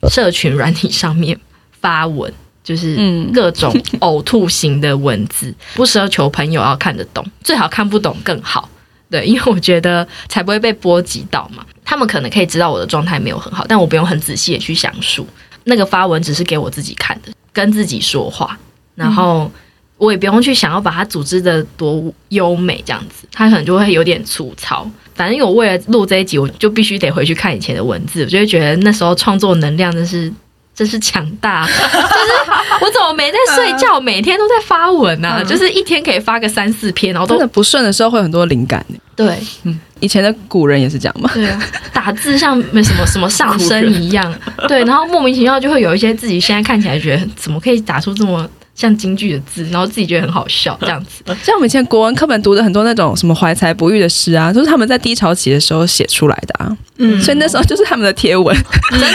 [0.08, 1.38] 社群软体上面
[1.82, 2.32] 发文，
[2.64, 2.96] 就是
[3.32, 8.68] 各种呕吐型的文字，不奢求朋友要看得懂，最好看不懂更好，
[9.08, 11.64] 对，因为我觉得才不会被波及到嘛。
[11.84, 15.24] 他们可能可以知道我的状态没有很好，但我不用很仔细的去详述，
[15.64, 18.58] 那个发文只是给我自己看的，跟自己说话，
[18.96, 19.48] 然后。
[19.96, 24.86] 我也不用去想要把它组织的多优美这样子，它可能就会有点粗糙。
[25.14, 30.30] 反正我为了录这一集，我就必须得回去看以前的文字，我就会觉得那时候创作能量真是
[30.74, 31.64] 真是强大。
[31.68, 35.42] 就是我怎么没在睡觉，每天都在发文啊？
[35.44, 38.84] 就是一天可以发个三四篇，然后都真的不顺的时候会有很多灵感。
[39.16, 41.30] 对，嗯，以前的古人也是这样嘛。
[41.32, 41.62] 对啊，
[41.92, 44.34] 打字像没什么什么 上升一样。
[44.66, 48.48] 对，然后莫名其妙就会有一些自己现在看起来觉得怎么可以打出这么。
[48.74, 51.22] 像京剧的字，然后自己觉得很好笑， 这样子。
[51.42, 56.76] 像我们以前国文课本读的很多那种什么怀才不遇的诗啊，都是他们在低潮期的时候写出来的啊。
[56.98, 58.54] 嗯，所以那时候就是他们的贴文，
[58.90, 59.08] 真的，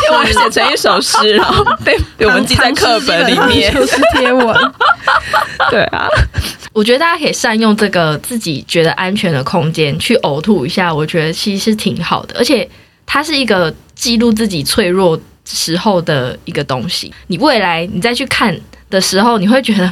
[0.00, 4.56] 贴文写成一首诗，然后被被我们记在课本里面，就是贴文。
[5.70, 6.06] 对啊，
[6.72, 12.66] 我觉得大家可以善用这个自己觉得安全的空间去呕吐一下，我觉得其实是挺好的，而且
[13.04, 18.58] 它是一个记录自己脆弱时候的一个东西，你未来你再去看
[18.90, 19.90] 的时候，你会觉得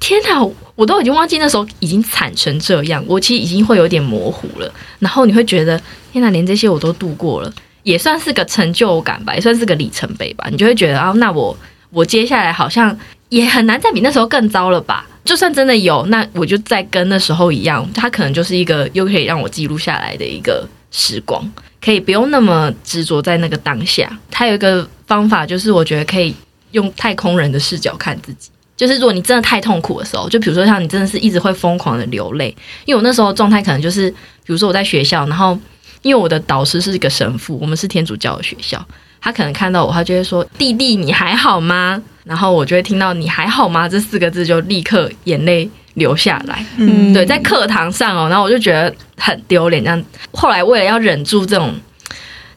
[0.00, 4.72] 天哪，我都已经忘记那时候已经惨成这样，我其实已经会有点模糊了。
[4.98, 5.80] 然后你会觉得
[6.12, 7.52] 天哪，连这些我都度过了，
[7.82, 10.48] 也算是个成就感吧，也算是个里程碑吧。
[10.50, 11.56] 你就会觉得啊，那我
[11.90, 12.96] 我接下来好像
[13.28, 15.06] 也很难再比那时候更糟了吧？
[15.24, 21.44] 就算真的有，那我就再跟那时候一样，它可能就是一个又可以让我记录下来的一个时光。
[21.86, 24.10] 可以不用那么执着在那个当下。
[24.28, 26.34] 他有一个方法，就是我觉得可以
[26.72, 28.50] 用太空人的视角看自己。
[28.76, 32.48] 就是如果你真的太痛苦的时候，就比如说像你真的是一直会疯狂的流泪，
[32.86, 34.16] 因为我那时候状态可能就是，比
[34.46, 35.56] 如说我在学校，然后
[36.02, 38.84] 因为我的导师是一个神父，我们是天主教的学校，
[39.20, 45.70] 他可能看到我，他就会说：“弟弟，你还好吗？”然后我就会听到“你还好吗”这四个字，就立刻眼泪。
[45.96, 50.02] 留下来，嗯，对，在课堂上哦，然后我就觉得很丢脸，这样。
[50.30, 51.74] 后来为了要忍住这种，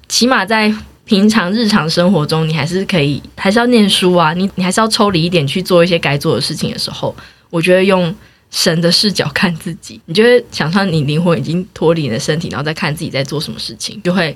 [0.07, 0.73] 起码在
[1.05, 7.15] 平常日常生活中，你还是可以，还是要念书啊，你你还是要抽离一点去做一些该做的事情的时候，
[7.49, 8.13] 我觉得用
[8.51, 14.35] 神的视角看自己，你就会想象你灵魂已经脱离你的身体，然后再看自己在做什么事情，就会。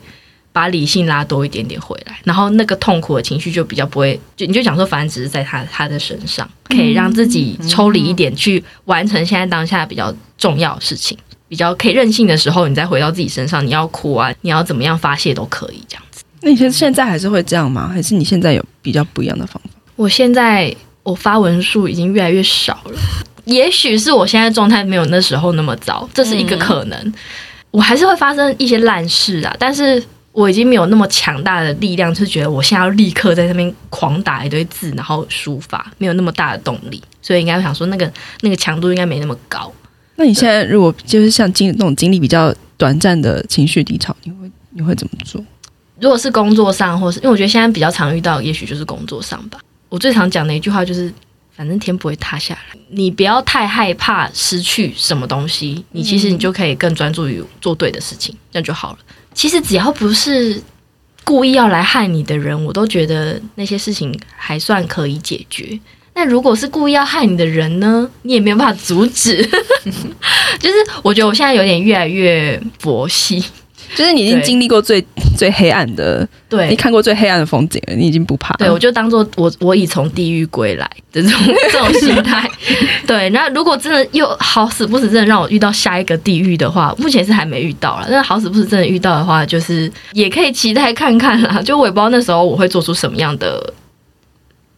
[0.54, 11.18] 把理性拉多一点点回来，然后那个痛苦的情绪就比较不会，就你就想说，反正只是在他他的身上，可以让自己抽离一点，去完成现在当下比较重要的事情，
[11.50, 16.24] 比较可以任性的时候，你再回到自己身上，你要哭啊，你要怎么样发泄都可以这样子。
[16.42, 17.90] 那你现现在还是会这样吗？
[17.92, 19.70] 还是你现在有比较不一样的方法？
[19.96, 23.00] 我现在我发文数已经越来越少了，
[23.46, 27.00] 也许是我现在状态没有那时候那么糟，这是一个可能。
[27.00, 27.14] 嗯、
[27.72, 30.04] 我还是会发生一些烂事啊，但是。
[30.34, 38.12] 我已经没有那么强大的力量，就觉得我现在要立刻在那边狂打一堆字，然后抒发，没有那么大的动力，所以应该想说那个
[38.42, 39.72] 那个强度应该没那么高。
[40.16, 45.44] 那你现在如果就是像经那种经历比较短暂的情绪低潮，你会你会怎么做？
[46.00, 49.60] 如果是工作上，或是因为我觉得现在比较常遇到，也许就是工作上吧。
[49.90, 51.14] 我最常讲的一句话就是，
[51.56, 58.98] 反正天不会塌下来，你不要太害怕失去什么东西，你其实你就可以更专注于做对的事情，这样就好了。
[59.34, 60.62] 其实只要不是
[61.24, 65.80] 故意要来害你的人，我都觉得那些事情还算可以解决。
[66.16, 68.08] 那如果是故意要害你的人呢？
[68.22, 69.44] 你也没有办法阻止。
[70.60, 73.44] 就是我觉得我现在有点越来越佛系。
[73.96, 75.04] 就是你已经经历过最
[75.38, 78.56] 最黑暗的，对，你看过最黑暗的风景了，你已经不怕。
[78.56, 81.40] 对，我就当做我我已从地狱归来的这种
[81.72, 82.50] 这种心态。
[83.06, 88.08] 对，那如果真的又好死不死真的让我遇到下一个地狱的话，目前是还没遇到了。
[88.10, 91.62] 但是好死不死真的遇到的话，就是也可以期待看看啦。
[91.66, 93.74] 就我也不知道那时候我会做出什么样的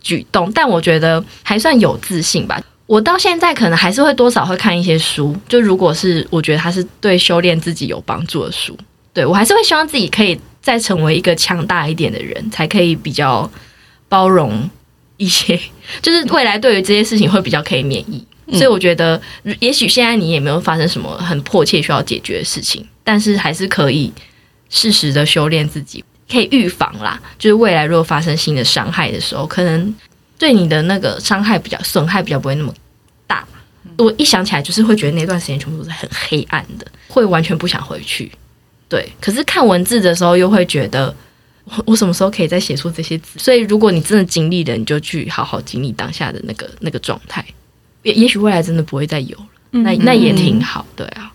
[0.01, 2.61] 举动，但我觉得还算有自信吧。
[2.87, 8.77] 我到现在可能还是会多少会看一些书，就如果是我觉得它是对修炼自己有帮助的书。
[9.15, 13.49] 对，我还是会希望自己可以再成为一个强大一点的人，才可以比较
[14.09, 14.69] 包容
[15.15, 15.57] 一些，
[16.01, 18.23] 就是未来对于这些事情会比较可以免疫。
[18.51, 19.19] 所以我觉得，
[19.59, 24.11] 也许现在你也没有发生什么很迫切需要解决的事情，但是还是可以
[24.69, 27.19] 适时的修炼自己，可以预防啦。
[27.39, 29.95] 就是未来如果发生新的伤害的时候，可能
[30.37, 32.71] 对你的那个伤害比较损害比较不会那么
[33.25, 33.47] 大。
[33.97, 38.31] 我一想起来，就是会觉得那段时间全部都是很黑暗的，会完全不想回去。
[38.87, 41.13] 对，可是看文字的时候又会觉得，
[41.63, 43.39] 我 我什么时候可以再写出这些字？
[43.39, 47.43] 所以如果你真的经历了，你就去好好经历当下的那个那个状态。
[48.03, 50.85] 也也许未来真的不会再有了，那那也挺好。
[50.95, 51.31] 对啊，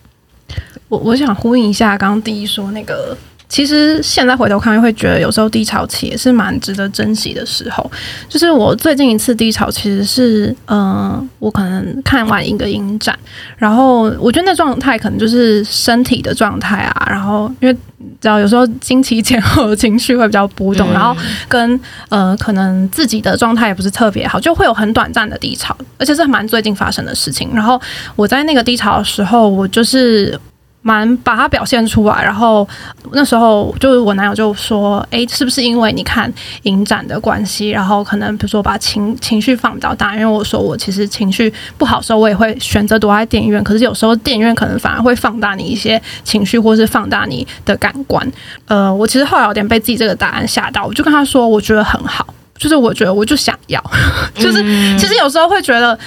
[0.87, 3.17] 我我想呼应一下刚刚第一说那个。
[3.51, 7.91] 其实现在回头看，会觉得有时候低潮期也是蛮值得珍惜的时候。
[8.29, 13.13] 就是我最近一次低潮，其实是嗯、呃，我可能看完一个影展，
[13.57, 17.07] 然后我觉得那状态可能就是身体的状态啊。
[17.09, 17.73] 然后因为
[18.21, 21.13] 知道有时候经期前后的情绪会比较波动，然后
[21.49, 21.77] 跟
[22.07, 27.49] 呃可能自己的状态也不是特别好，就会有很短暂的低潮，而且是蛮最近发生的事情。
[27.53, 27.79] 然后
[28.15, 30.39] 我在那个低潮的时候，我就是。
[30.83, 32.67] 蛮把它表现出来，然后
[33.11, 36.31] 那时候就是我男友就说：“哎，是不是因为你看
[36.63, 40.13] 影展的关系，然后可能比如说把情情绪放比较大？
[40.15, 43.63] 因为我说我其实情绪不好的时候，我也会选择躲在电影院。
[43.63, 48.27] 可是有时候电影院可能反而会放大你一些情绪，或是放大你的感官。
[48.65, 52.25] 呃，我其实后来有点被自己这个答案吓到，我就跟他说，我觉得很好，
[52.57, 53.79] 就是我觉得我就想要，
[54.33, 54.63] 就是
[54.97, 55.97] 其实有时候会觉得。”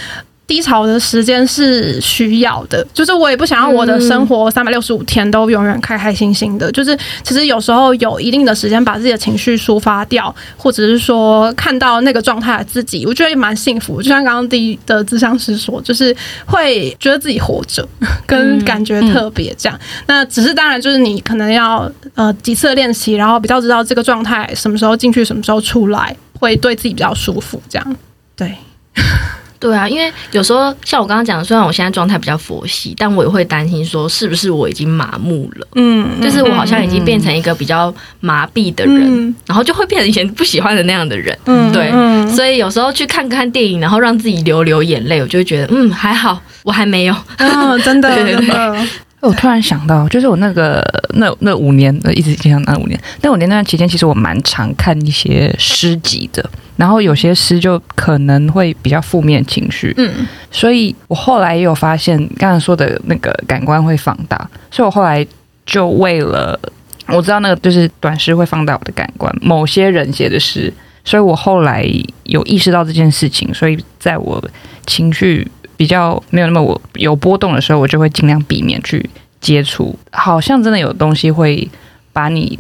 [0.47, 6.71] 低潮的时间是需要的，就是我也不想要我的生活三百六十五天都永远开开心心的。
[6.71, 14.03] 就是其实有时候有一定的时间把自己的情绪抒发掉，或者是说看到那个状态的自己，我觉得也蛮幸福。
[14.03, 16.15] 就像刚刚第一的咨商师说，就是
[16.45, 17.89] 会觉得自己活着，
[18.27, 19.81] 跟感觉特别这样。
[20.07, 27.63] 那只是当然就是你可能要呃几次练习，然后比较知道这个状态什么时候进去，什么时候出来，会对自己比较舒服。
[27.69, 27.97] 这样
[28.37, 28.55] 对。
[29.65, 35.67] 对啊，因为有时候像我刚刚讲的，虽然我现在状态比较佛系，但我也会担心说，是不是我已经麻木了？
[35.77, 41.35] 嗯，就是我好像已经变成一个比较麻痹的人，嗯、然后就会变成以前不喜欢的那样的人。
[41.47, 41.91] 嗯，对，
[42.31, 47.15] 所以有时候去看看电影，然后让自己流流眼泪，我就会觉得，嗯，还好，我还没有。
[47.39, 48.87] 哦，真的，对对对，真的。
[49.25, 50.83] 我突然想到，就是我那个
[51.15, 56.49] 那那五年，一直印象那五年，那五年那段期间，其实我蛮常看一些诗集的。
[56.77, 64.37] 然后有些诗就可能会比较负面情绪，嗯，所以我后来也有发现，刚才说的那个感官会放大，
[64.73, 65.25] 所以我后来
[65.65, 66.59] 就为了
[67.07, 70.73] 我知道那个就是短诗会放大我的感官，某些人写的诗，
[71.05, 71.89] 所以我后来
[72.25, 74.43] 有意识到这件事情，所以在我
[74.85, 75.47] 情绪
[75.77, 79.09] 比较没有那么我有波动的时候，我就会尽量避免去
[79.41, 81.69] 接触，好像真的有东西会
[82.13, 82.59] 把你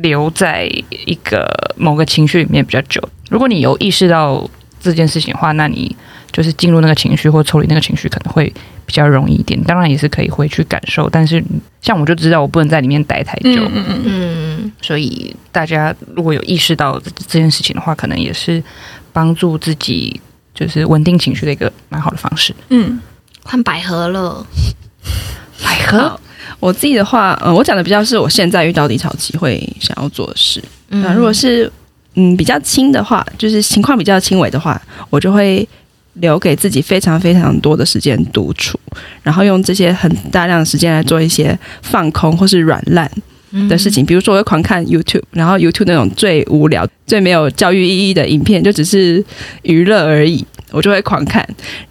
[0.00, 0.64] 留在
[1.06, 1.46] 一个
[1.76, 3.00] 某个情绪里面比较久。
[3.30, 4.48] 如果你有意识到
[4.80, 5.94] 这件事情的话，那你
[6.32, 8.52] 就是进入那个情绪或抽离那个情绪可能会
[8.84, 9.62] 比较容易一点。
[9.64, 11.42] 当然也是可以回去感受，但是
[11.80, 13.64] 像我就知道我不能在里面待太久。
[13.72, 14.72] 嗯嗯嗯。
[14.82, 18.62] 所以大家如果有意识到这件事情的话，可能也是
[19.12, 20.20] 帮助自己
[20.54, 22.54] 就是稳定情绪的一个蛮好的方式。
[22.68, 23.00] 嗯，
[23.42, 24.46] 换百合了。
[25.62, 26.18] 百合，
[26.60, 30.62] 我自己的话，嗯，我讲的比较是我现在遇到低潮期会想要做的事。
[30.88, 31.70] 那如果是
[32.14, 34.80] 嗯，比较轻的话，就是情况比较轻微的话，
[35.10, 35.66] 我就会
[36.14, 38.78] 留给自己非常非常多的时间独处，
[39.22, 43.10] 然后用这些很大量的时间来做一些放空或是软烂
[43.68, 44.04] 的事情。
[44.04, 49.24] 比如说，我会狂看 YouTube，然后 YouTube 那种最无聊、最没有教育意义的影片，就只是
[49.62, 51.46] 娱乐而已，我就会狂看。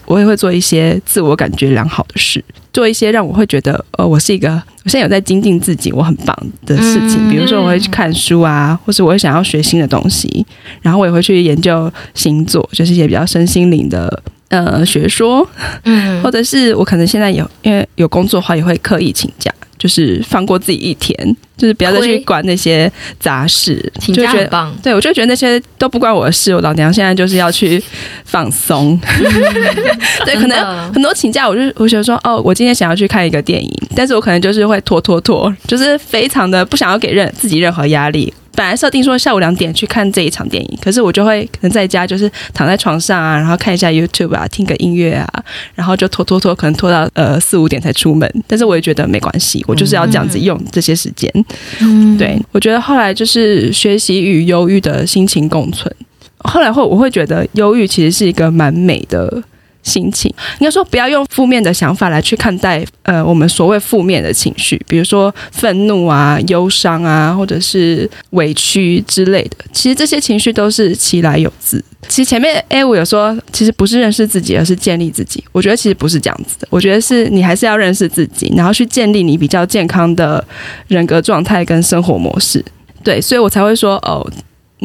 [0.05, 2.43] 我也会做一些自我感觉良好的事，
[2.73, 4.51] 做一些让我会觉得，呃，我是一个，
[4.83, 7.29] 我现在有在精进自己，我很棒的事情。
[7.29, 10.45] 比如说，我会去看书啊，或是我会想要学新的东西，
[10.81, 14.21] 然后我也会去研究星座，就是一些比较身心灵的
[14.53, 15.47] 呃学说。
[15.85, 19.51] 嗯， 或者是我可能现在有因为有工作的话，也会刻意请假。
[19.75, 21.13] 就是放过自己一天，
[21.57, 22.89] 就是不要再去管那些
[23.19, 24.73] 杂事，请假很棒。
[24.81, 26.55] 对，我就觉得那些都不关我的事。
[26.55, 27.83] 我老娘现在就是要去
[28.23, 28.97] 放松。
[30.23, 38.33] 对，可能很多请假，我就我觉得说，哦，我今天想要去看一个电影，但是我可能就是会拖拖拖，就是非常的不想要给任自己任何压力。
[38.55, 45.27] 本来设定说下午两点去看这一场电影，可是我就会可能在家就是躺在床上啊，然后看一下 YouTube 啊，听个音乐啊，
[45.75, 48.31] 然后就拖拖拖，可能拖到呃四五点才出门。
[48.47, 51.31] 但是我也觉得没关系，我就是要这样子用这些时间。
[51.79, 55.93] 嗯，对，我觉得后来就是学习与忧郁的心情共存。
[56.39, 59.41] 后来会我会觉得忧郁其实是一个蛮美的。
[59.83, 69.57] 心情应该说，不要用负面的想法来去看待，呃，我们所谓负面的情绪，比如说愤怒啊、忧伤啊，或者是委屈之类的。
[69.71, 71.83] 其实这些情绪都是其来有自。
[72.07, 75.43] 其实前面 A 五有说，其实不是认识自己，而是建立自己。
[75.51, 76.67] 我觉得其实不是这样子的。
[76.69, 80.45] 我觉得是你还是要认识自己，然后去建立你比较健康的
[80.87, 82.63] 人格状态跟生活模式。
[83.03, 84.25] 对，所以我才会说哦。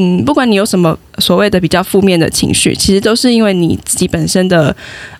[0.00, 4.74] 嗯，不管你有什么所谓的比较负面的情绪，其实都是因为你自己本身的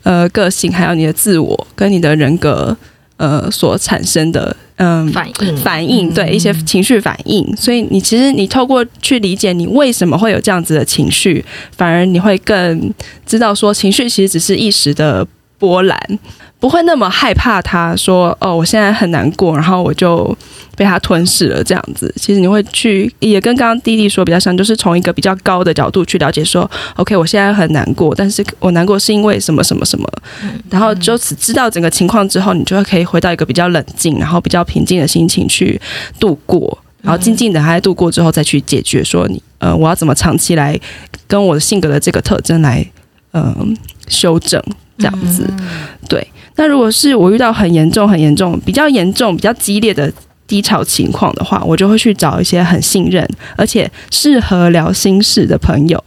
[0.05, 2.76] 呃个性，还有你的自我跟你的人格
[3.16, 7.45] 呃所产生的嗯、呃、反应反应，对一些情绪反应。
[7.57, 11.45] 所以你其实你透过去理解你为什么会有这样子的情绪，
[11.76, 12.95] 反而你会更
[13.26, 15.26] 知道说情绪其实只是一时的
[15.59, 16.18] 波澜。
[16.61, 20.37] 不会那么害怕他说哦，我现在很难过，然后我就
[20.79, 22.11] 被它吞噬了这样子。
[22.16, 30.09] 其实你会去也跟刚刚弟弟说比较像，就是从一个比较高的角度去了解说，OK，我现在很难过，但是我难过是因为什么什么什么，
[30.70, 35.81] 然后就此知道整个情况之后，你就会可以回到一个比较冷静，然后比较平静的心情去
[36.20, 40.79] 度过，然后静静的还度过之后再去解决说你呃，我要怎么长期来
[41.26, 42.87] 跟我的性格的这个特征来
[43.33, 43.66] 嗯、呃、
[44.09, 44.62] 修正
[44.97, 45.45] 这样子，
[46.09, 46.24] 对。
[46.61, 50.12] 那如果是我遇到很严重、很严重、比较严重、比较激烈的
[50.49, 53.25] 低潮情况的话，我就会去找一些很信任
[53.55, 56.03] 而且适合聊心事的朋友。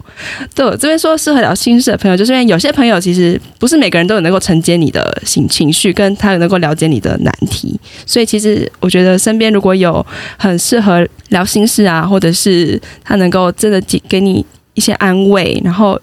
[0.53, 7.79] 对，我这边说适合聊心事的朋友，就是因为有些朋友其实不是每个人都有能够承接你的情情绪，跟他有能够了解你的难题。
[8.05, 10.05] 所以其实我觉得身边如果有
[10.37, 16.01] 很适合聊心事啊，或者是他能够真的给给你一些安慰，然后。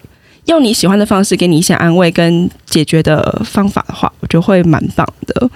[0.48, 5.48] 用你喜欢的方式给你一些安慰跟解决的方法的话，我觉得会蛮棒的。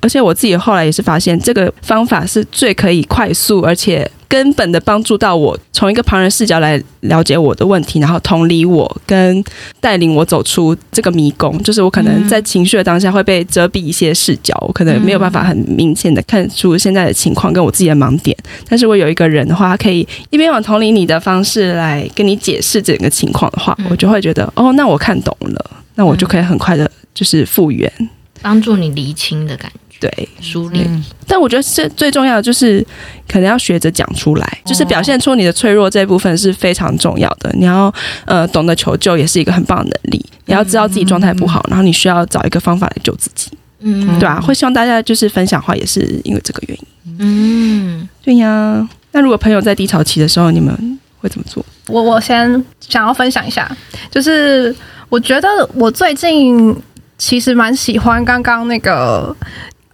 [0.00, 4.08] 而且我自己后来也是发现，这个方法是最可以快速而且。
[4.30, 9.42] 根本的帮助到我，从一个旁人视角来了解我的问题，然后同理我，跟
[9.80, 11.60] 带领我走出这个迷宫。
[11.64, 18.36] 就是我可能在情绪的当下会被遮蔽一些视角，我可能没有办法很明显的看出现在的情况跟我自己的盲点。
[18.68, 27.92] 但是我有一个人的话，他可以一边往同理你的方式来跟你解释整个情况的话，我就会觉得哦，那我看懂了，那我就可以很快的，就是复原，
[28.40, 29.89] 帮助你厘清的感觉。
[30.00, 30.88] 对，梳理。
[31.26, 32.84] 但我觉得这最重要的就是，
[33.28, 37.50] 可能要学着讲出来，就是表现出你的脆弱这一部分是非常重要的。
[37.52, 37.92] 你要
[38.24, 40.24] 呃懂得求救，也是一个很棒的能力。
[40.46, 43.50] 你要知道自己状态不好，然后你需要找一个方法来救自己。
[43.80, 47.16] 嗯，对啊，会希望大家就是分享话，也是因为这个原因。
[47.18, 48.88] 嗯，对呀。
[49.12, 51.64] 那如果朋友在低潮期的时候，你们会怎么做？
[51.88, 53.70] 我我先想要分享一下，
[54.10, 54.74] 就是
[55.08, 56.74] 我觉得我最近
[57.18, 59.36] 其实蛮喜欢刚刚那个。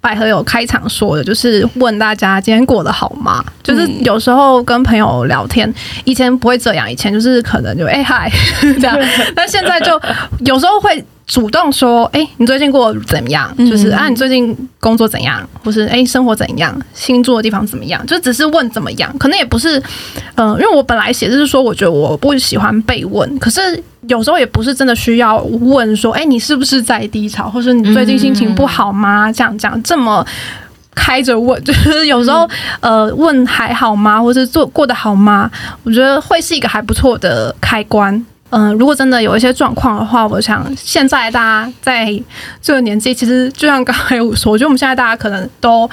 [0.07, 3.45] 百合有开场说的，就是问大家今天过得好吗？
[3.61, 5.69] 就是有时候跟朋友聊天，
[6.05, 8.31] 以前不会这样，以前就是可能就哎嗨
[8.61, 8.97] 这样，
[9.35, 10.01] 但现在就
[10.45, 11.05] 有时候会。
[11.27, 13.53] 主动说，哎、欸，你最近过得怎么样？
[13.59, 15.47] 就是啊，你最近工作怎样？
[15.65, 16.81] 或是哎、欸，生活怎样？
[16.95, 18.05] 新住的地方怎么样？
[18.07, 19.77] 就只是问怎么样，可能也不是，
[20.37, 23.61] 嗯、呃，因为我本来写就是说，我觉得我不喜欢被问，可是
[24.07, 29.33] 有时候也不是真的需要问说，哎、欸，你是不是在低潮，或是你最近心情不好吗？
[29.33, 30.25] 这样这样这么
[30.95, 32.49] 开着问， 就是有时候
[32.79, 34.23] 呃，问还好吗？
[34.23, 35.51] 或是做过得好吗？
[35.83, 38.25] 我觉得会是一个还不错的开关。
[38.51, 42.07] 嗯，如果真的有一些状况的话，我想现在大家在
[42.63, 45.89] 这个年纪，其实就像刚才我说，我觉得我们现在大家可能都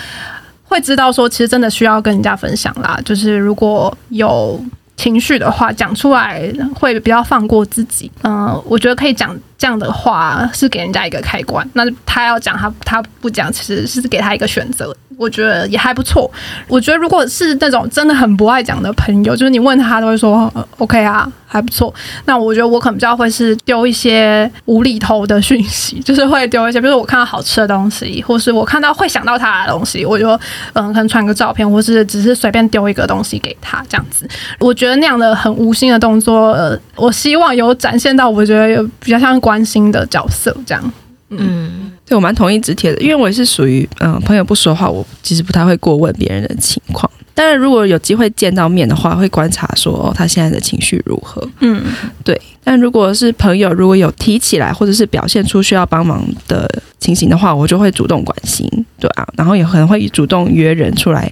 [0.64, 2.99] 会知道，说其实真的需要跟人家分享啦。
[3.04, 4.64] 就是如果有
[4.95, 8.12] 情绪的话，讲出来会比较放过自己。
[8.24, 14.95] 嗯，我觉得可以讲这样的话是给人家一个开关，那他要讲他他不讲，其实是给他一个选择。
[15.18, 16.30] 我觉得也还不错。
[16.68, 21.93] 我觉得如果是那种真的很不爱讲的朋友，就是你问他都会说、OK 啊，还不错。
[22.26, 30.30] 那我觉得我可能比较会是丢一些无厘头的讯息， 就是会丢一些，比如说我看到好吃的东西，或是我看到会想到他的东西，我就
[30.74, 34.28] 嗯可能传个照片，或是只是随便丢一个东西给他这样子。
[34.59, 40.93] 我觉得那样的很无心的动作，呃，我希望有展现到，我觉得有比较像关心的角色这样。
[41.30, 47.10] 嗯，对，我蛮同意直铁的，因为我也是属于嗯朋友不说话，我其实不太会过问别人的情况。
[47.36, 51.41] 但是如果有机会见到面的话，会观察说哦，他现在的情绪如何。
[51.62, 51.82] 嗯，
[52.24, 52.39] 对。
[52.64, 56.70] 但如果是朋友，如果有提起来或者是表现出需要帮忙的
[57.04, 58.66] 情形的话，我就会主动关心，
[58.97, 61.30] 对啊，然后也可能会主动约人出来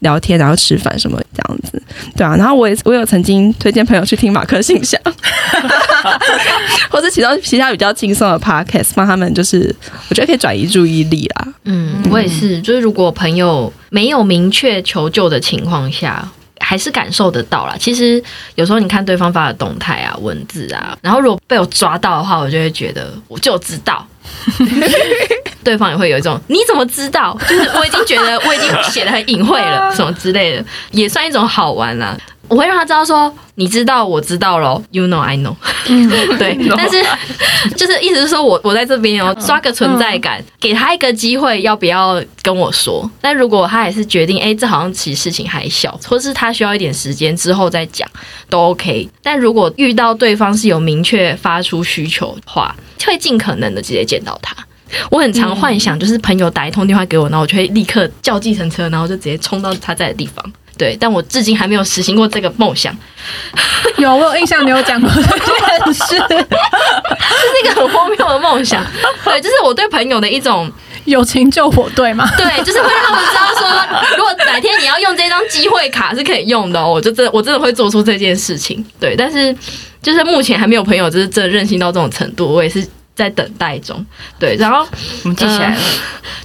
[0.00, 1.80] 聊天，然后吃饭什么这样子，
[2.16, 2.34] 对啊。
[2.36, 5.00] 然后我也我有曾经推荐朋友去听马克信箱，
[6.90, 9.72] 或者其他其他比较轻松的 podcast，帮他们就是
[10.10, 11.46] 我觉得可以转移注意力啦。
[11.62, 16.28] 嗯，我也是，就是如果朋友没有明确求救的情况下。
[16.64, 17.76] 还是感受得到啦。
[17.78, 18.22] 其实
[18.54, 24.06] 有时候你看对方发的动态啊、文字啊，然后如果被我抓到的话，我就会觉得我就知道。
[25.62, 27.36] 对方也会有一种你怎么知道？
[27.48, 32.16] 就是我已经觉得我已经写的很隐晦了， 什么之类的，也算一种好玩啦。
[32.48, 34.82] 我会让他知道说，你知道，我知道喽。
[34.90, 35.54] You know, I know。
[36.38, 37.02] 对， 但是
[37.76, 43.10] 就是意思是说我我在这边哦，刷个存在感，给他一个机会，要不要跟我说？
[43.20, 48.08] 但如果他还是决定，哎，这好像其实事情还小，或是他需要一点时间之后再讲，
[48.48, 49.08] 都 OK。
[49.22, 52.74] 但如果遇到对方是有明确发出需求的话，
[53.06, 54.54] 会尽可能的直接见到他。
[55.10, 60.44] 我很常幻想，就是朋友打一通电话给我，然后我就会立刻叫计程车，然后就直接冲到他在的地方。
[60.76, 62.96] 对，但我至今还没有实行过这个梦想。
[63.96, 66.44] 有，我有印象，你有讲过这件事， 这是
[67.62, 68.84] 一个很荒谬的梦想。
[69.24, 70.70] 对，就是我对朋友的一种
[71.04, 72.28] 友情救火队嘛。
[72.36, 73.68] 对，就是会让他们知道说，
[74.16, 78.84] 如果哪天你要用这张机会卡是可以用的，哦，我就真的我真的会做出这件事情。
[78.98, 79.56] 对，但是
[80.02, 82.86] 就是目前还没有朋友就是真的任性到这种程度，我也是。
[83.14, 84.04] 在等待中，
[84.38, 84.86] 对，然后
[85.22, 85.80] 我们记起来了。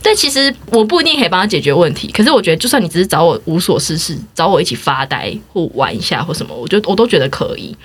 [0.01, 7.75] 但其实我不一定可以帮他解决问题，可是我觉得，就算你只是找我无所事事，找我一起发呆或玩一下或什么，我觉得我都觉得可以。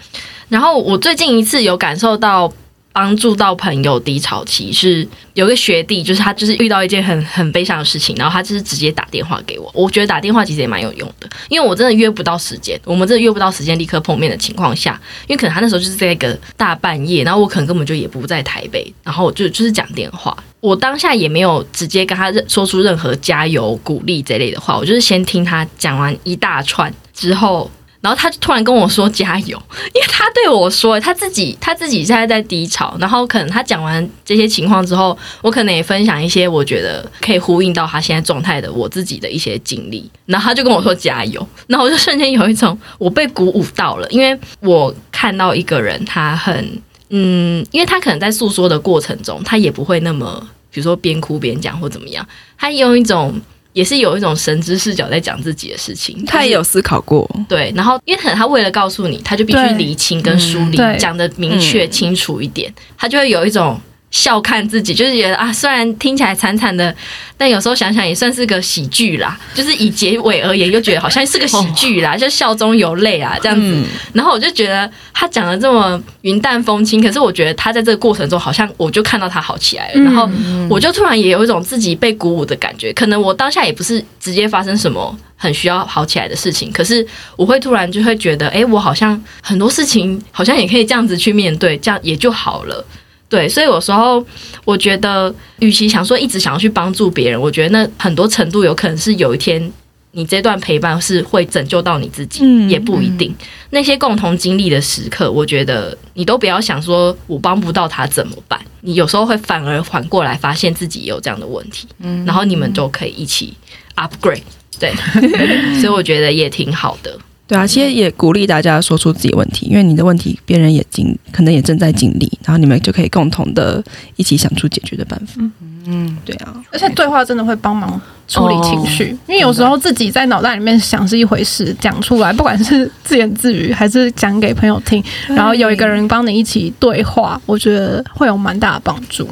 [0.49, 2.53] 然后我最近一次有感受到。
[2.95, 9.69] 帮助到朋友低潮期是有个学弟，就是他就是遇到一件很很悲伤的事情，然后他就是直接打电话给我。
[9.75, 14.93] 我觉得打电话其实也蛮有用的，因为我真的约不到时间，我们真的约不到时间立刻碰面的情况下，
[15.27, 27.69] 因为可能他那时候就是在一个大半夜，然后我可能根本就也不在台北，然后就就是讲电话，我当下也没有直接跟他说出任何加油鼓励这类的话，我就是先听他讲完一大串之后。
[28.05, 29.57] 然后他就突然跟我说加油，
[29.95, 46.79] 因为他对我说他自己他自己现在在低潮，然后可能他讲完这些情况之后，我可能也分享一些我觉得可以呼应到他现在状态的我自己的一些经历，然后他就跟我说加油，然后我就瞬间有一种我被鼓舞到了，因为我看到一个人他很
[47.09, 52.29] 嗯，因为他可能在诉说的过程中，他也不会那么比如说边哭边讲或怎么样，
[52.59, 53.41] 他用一种。
[53.75, 57.71] 也是有一种神之视角在讲自己的事情，他也有思考过，对。
[57.77, 63.79] 然后，因为可能他为了告诉你，他就必须厘清跟梳理，讲的明确清楚一点，他就会有一种。
[64.15, 66.95] 笑看自己，就是觉得啊，虽然听起来惨惨的，
[67.37, 69.37] 但有时候想想也算是个喜剧啦。
[69.53, 73.83] 就是以结尾而言，又觉得好像是个喜剧啦， 就笑中有泪啊，这样子。
[74.13, 80.01] 然后我就觉得他讲的这么云淡风轻，可是我觉得他在这个过程中，好像我就看到他好起来了。
[80.03, 80.31] 然后
[80.71, 82.93] 我就突然也有一种自己被鼓舞的感觉。
[82.93, 87.05] 可能我当下也不是直接发生什么很需要好起来的事情，可是
[87.35, 92.87] 我会突然就会觉得，哎，我好像很多事情好像也可以这样子去面对，这样也就好了。
[93.35, 94.25] 对，所以有时候
[94.65, 99.73] 我觉得，与其想说一直想要去帮助别人，我觉得那很多程度有可能是有一天
[100.13, 103.33] 你这段陪伴是会拯救到你自己，嗯、也不一定。
[103.33, 113.53] 嗯、那些共同经历的时刻，我觉得你都不要想说我帮不到他怎么办，你有时候会反而缓过来，发现自己有这样的问题，嗯、然后你们就可以一起
[113.97, 114.43] upgrade。
[114.79, 114.93] 对，
[115.81, 117.19] 所以我觉得也挺好的。
[117.47, 123.83] 对啊，其实也鼓励大家说出自己问题，因为你的问题别人也经可能也正在经历，然后你们就可以共同的
[124.17, 125.35] 一起想出解决的办法。
[125.39, 125.53] 嗯。
[125.87, 139.29] 嗯，对啊，而且对话真的会帮忙处理情绪，哦、因为有时候自己在脑袋里面想是一回事，讲出来不管是自言自语还是讲给朋友听，然后有一个人帮你一起对话，我觉得会有蛮大的帮助。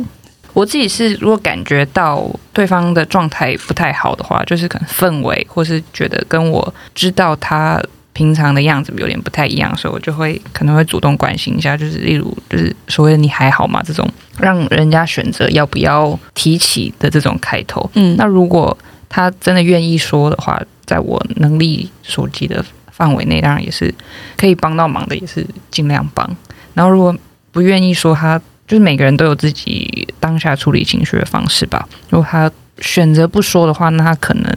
[0.53, 7.83] 我自己是，如果感觉到对方的状态不太好的话，就是可能氛围，或是觉得跟我知道他
[8.13, 14.09] 平常的样子有点不太一样，所以我就会可能会主动关心一下，就是例如就是所谓的“你还好吗”这种，
[14.39, 17.91] 让人家选择要不要提起的这种开头。
[17.95, 18.77] 嗯，那如果
[19.09, 23.95] 他真的愿意说的话，在我能力所及的范围内，当然也是
[24.37, 26.29] 可以帮到忙的，也是尽量帮。
[26.75, 27.15] 然后如果
[27.51, 31.89] 不愿意说，他就是每个人都有自己当下处理情绪的方式吧。
[32.11, 32.51] 如果他
[32.81, 34.55] 选择不说的话，那他可能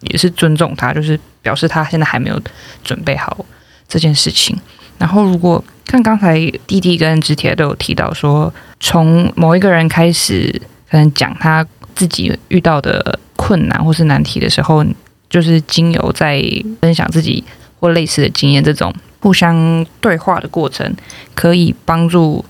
[0.00, 1.18] 也是尊重他，就是。
[1.46, 2.42] 表示他现在还没有
[2.82, 3.46] 准备好
[3.86, 4.58] 这件事情。
[4.98, 6.34] 然后，如果看刚才
[6.66, 14.84] 弟弟跟直铁都有提到说，从某一个人开始，可能讲他自己遇到的困难或是难题的时候，
[15.30, 16.42] 就是经由在
[16.80, 17.44] 分享自己
[17.78, 20.92] 或类似的经验，这种互相对话的过程，
[21.36, 22.44] 可以帮助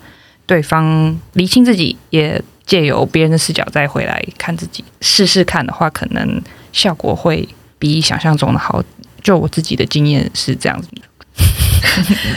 [0.46, 6.40] 对方厘清自己，也借由别人的视角再回来看自己，试试看的话，可能
[6.76, 7.48] 效果会。
[7.78, 8.82] 比想象中的好，
[9.22, 11.02] 就我自己的经验是这样子的。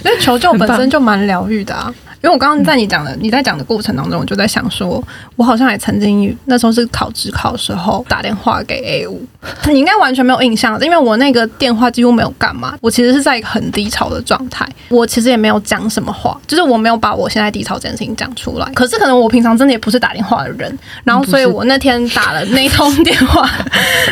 [0.03, 1.95] 因为求救本身就蛮疗愈的啊。
[2.21, 5.01] 因为我刚刚在你讲的你在讲的过程当中，我就在想说，
[5.35, 9.25] 我好像也曾经那时候是考职考的时候打电话给 A 五，
[9.67, 18.69] 你应该完全没有印象，因为我那个电话几乎没有干嘛，我其实是在一个很低潮的状态，我其实也没有讲什么话，就是我没有把我现在低潮这件事情讲出来。
[18.73, 23.49] 可是可能我平常真的也不是打电话的人，然后所以我那天打了 那通电话，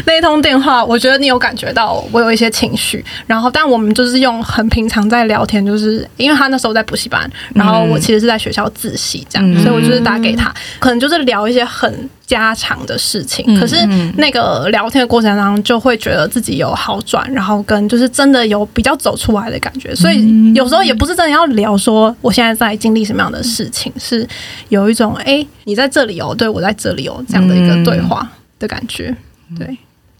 [0.05, 7.96] 那通电话，我觉得你有感觉到我有一些情绪，然后但我们就是用很平常在聊天，就是因为他那时候在补习班，然后我。
[7.99, 13.57] 其实是在学校自习这样，所以我就是打给他，可能就是聊一些很家常的事情。
[13.59, 13.75] 可是
[14.17, 19.95] 那个聊天的过程当中，就会觉得自己有好转，然后跟就是真的有比较走出来的感觉。
[19.95, 24.27] 所以有时候也不是真的要聊说我现在在经历什么样的事情，是
[24.69, 28.29] 有一种哎，你在这里哦，对，我在这里哦，这样的一个对话
[28.59, 29.15] 的感觉，
[29.57, 29.77] 对。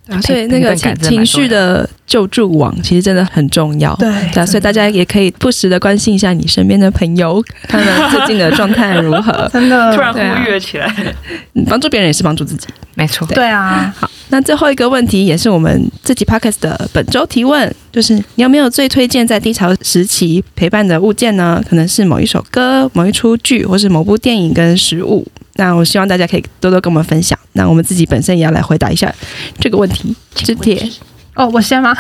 [0.10, 9.50] 啊、所以那个情情绪的救助网其实真的很重要，对，对啊，所以大家也可以不时的关心一下你身边的朋友， 他们最近的状态如何？
[9.52, 9.94] 真的。
[9.96, 10.94] 突然活跃起来，
[11.68, 13.94] 帮助别人也是帮助自己，没错，对啊。
[13.98, 21.62] 好，那最后一个问题也是我们自己 Podcast 的本周提问，就是你有没有最推荐在低潮时期陪伴的物件呢？
[21.70, 25.28] 可能是某一首歌、某一出剧，或是某部电影跟食物。
[25.58, 27.38] 那我希望大家可以多多跟我们分享。
[27.54, 29.14] 那我们自己本身也要来回答一下
[29.60, 30.16] 这个问题。
[30.34, 30.90] 直铁
[31.34, 31.96] 哦，我先吗？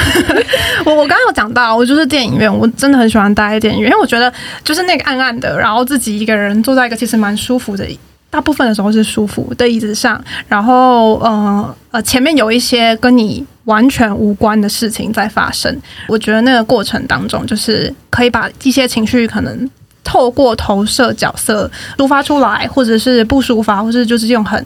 [0.85, 4.31] 我 我刚刚有讲到，我就是电影院，我真的很喜欢待在电影院，因为我觉得
[4.63, 7.85] 就是那个暗暗的，然后自己一个人坐在一个其实蛮舒服的，
[8.29, 15.75] 大部分的时候是舒服的椅子上，然后呃呃前面有一些跟你完全无关的事情在发生，
[16.07, 19.69] 我觉得那个过程当中就是可以把一些情绪可能。
[20.07, 24.65] 透过投射角色抒发出来，或者是不抒发，或者就是用很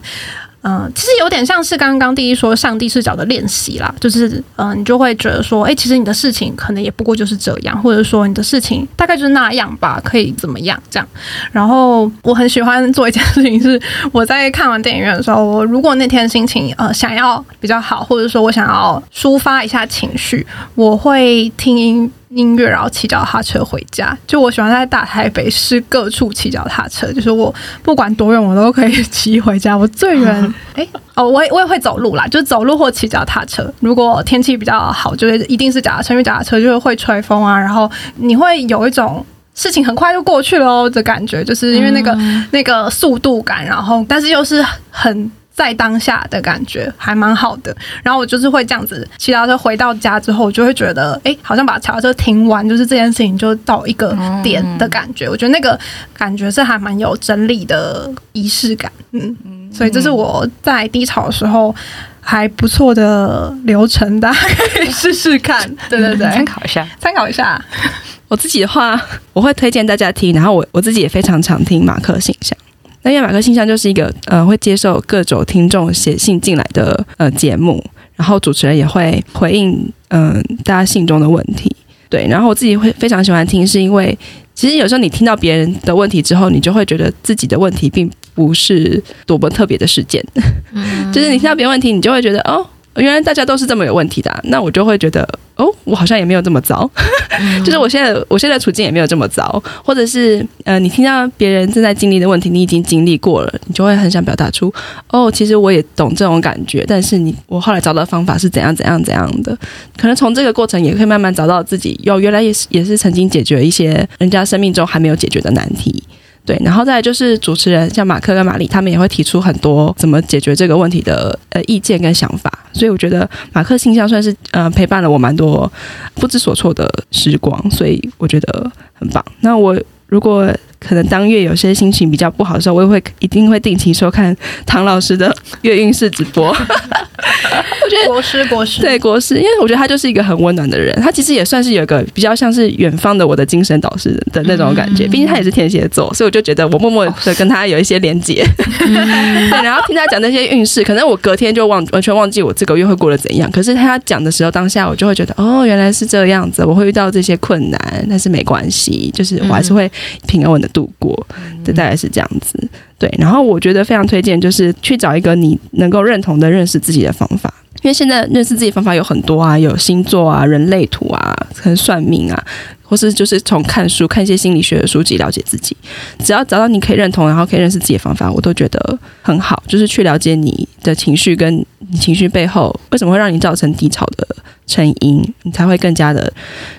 [0.64, 11.08] 嗯、其实有点像是刚刚第一说上帝视角的练习啦，就是嗯、你就会觉得说，哎，其实你的事情可能也不过就是这样，或者说你的事情大概就是那样吧，可以怎么样这样。
[11.50, 13.82] 然后我很喜欢做一件事情，是
[14.12, 22.08] 我在看完电影院的时候，我如果那天心情呃想要比较好，或者说我想要抒发一下情绪，我会听。
[22.34, 24.16] 音乐，然后骑脚踏车回家。
[24.26, 29.76] 就我喜欢在大台北市各处骑脚踏车，就是我不管多远，我都可以骑回家。
[29.76, 33.72] 我最远， 哎，哦，我也我也会走路啦，就是走路或骑脚踏车。
[33.80, 39.24] 如果天气比较好，就是一定是脚踏车，因为脚踏车就是会吹风啊，然后你会有一种
[39.54, 45.30] 事情很快就过去了哦的感觉，就是因为那个、嗯、那个速度感，然后但是又是很。
[45.52, 55.28] 在当下的感觉还蛮好的，然后我就是会这样子骑脚车回到家之后，我就会觉得，哎，好像把脚踏车停完，就是这件事情就到一个点的感觉。
[55.28, 55.78] 我觉得那个
[56.16, 61.74] 感觉是还蛮有整理的仪式感，嗯，所以这是我在低潮的时候
[62.20, 64.38] 还不错的流程，大家
[64.74, 67.62] 可以试试看，对对对，参考一下，参考一下。
[68.28, 68.98] 我自己的话，
[69.34, 72.56] 我会推荐大家听，然后我我自己也非常常听马克信箱。
[73.02, 77.82] 那因为马克信箱就是一个呃会接受各种听众写信进来的呃节目，
[78.16, 79.72] 然后主持人也会回应
[80.08, 81.74] 嗯、呃、大家信中的问题，
[82.08, 84.16] 对，然后我自己会非常喜欢听，是因为
[84.54, 90.24] 其实有时候你听到别人的问题之后，你就会觉得自己的问题并不是多么特别的事件，
[90.72, 92.66] 嗯、就是你听到别人问题，你就会觉得哦。
[92.96, 95.26] 原来大家都是这么有问题的啊，那我就会觉得
[95.56, 96.88] 哦，我好像也没有这么糟，
[97.64, 104.72] 就是我现在我现在处境也没有这么糟，或者是呃，你听到别人正在经历的问题，你已经经历过了，你就会很想表达出
[105.08, 109.56] 哦，其实我也懂这种感觉，但是你我后来找到方法是怎样怎样怎样的，
[109.96, 116.02] 可能从这个过程也可以慢慢找到自己，哟，原来也是也是曾经解决一些人家生命中还没有解决的难题。
[116.44, 125.70] 对，然后再来就是主持人像马克跟玛丽，他们也会提出很多怎么解决这个问题的呃意见跟想法，所以我觉得马克信箱算是呃陪伴了我蛮多
[126.14, 129.24] 不知所措的时光，所以我觉得很棒。
[129.40, 130.50] 那我如果
[130.86, 134.36] 可能当月有些心情比较不好的时候，我也会一定会定期收看
[134.66, 136.48] 唐老师的月运势直播。
[136.48, 145.06] 我觉得国师国师对国师，因为我觉得他就是一个很温暖的人，他其实也算是有一个比较像是远方的我的精神导师的那种感觉。
[145.06, 148.44] 毕竟他也是天蝎座，所以我就觉得我默默的跟他有一些连接。
[148.56, 153.50] 对，然后听他讲那些运势，可能我隔天就忘完全忘记我这个月会过得怎样。
[153.50, 159.90] 可是他讲的时候，当下我就会觉得哦，原来是这样子，我会遇到这些困难，但是没关系，就是我还是会
[160.26, 161.26] 平安稳的度过。
[161.64, 162.68] 这大概是这样子。
[162.98, 167.52] 对，然后我觉得非常推荐，就是去找一个你能够认同的认识自己的方法。
[167.82, 172.44] 因为现在认识自己方法有很多啊，有星座啊、人类图啊、可能算命啊，
[172.84, 175.76] 或是就是从看书、看一些心理学的书籍了解自己。
[176.20, 179.60] 只要找到你可以认同，然后可以认识自己的方法，我都觉得很好。
[179.66, 181.56] 就是去了解你的情绪，跟
[181.90, 184.28] 你情绪背后为什么会让你造成低潮的
[184.68, 186.32] 成因，你才会更加的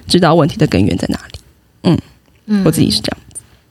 [0.07, 1.39] 知道问题的根源在哪里。
[1.83, 1.97] 嗯
[2.45, 3.17] 嗯，我自己是这样。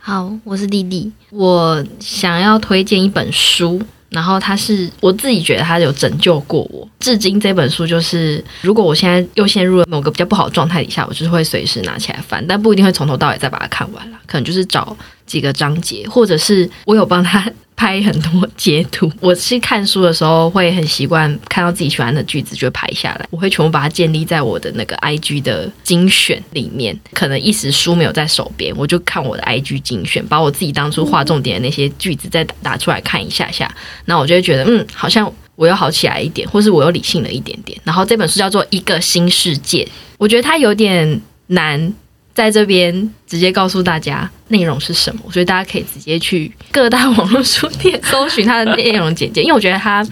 [0.04, 3.80] 好，我是弟弟，我想要推荐一本书。
[4.10, 17.50] 然后它是我自己觉得它有拯救过我，至今这本书就是，如果我现在又陷入了某个比较不好的状态底下，我就是会随时拿起来翻，但不一定会从头到尾再把它看完了，可能就是找几个章节，或者是我有帮他。
[17.82, 26.96] 拍很多截图，我是看书的时候会很习惯看到自己喜欢的句子就拍下来，我会全部把它建立在我的那个 IG 的精选里面。
[27.12, 33.68] 可能一时书没有在手边，我就看我的 IG 精选，把我自己当初画重点的那些句子再打出来看一下下，
[34.04, 37.76] 那我就会觉得嗯，好像我又好起来一点，或是我又理性了一点点。
[37.82, 39.82] 然后这本书叫做《一个新世界》，
[40.18, 41.92] 我觉得它有点难。
[42.34, 50.02] 在这边直接告诉大家内容是什么，所以大家可以直接去各大网络书店搜寻它的内容简介，因为我觉得它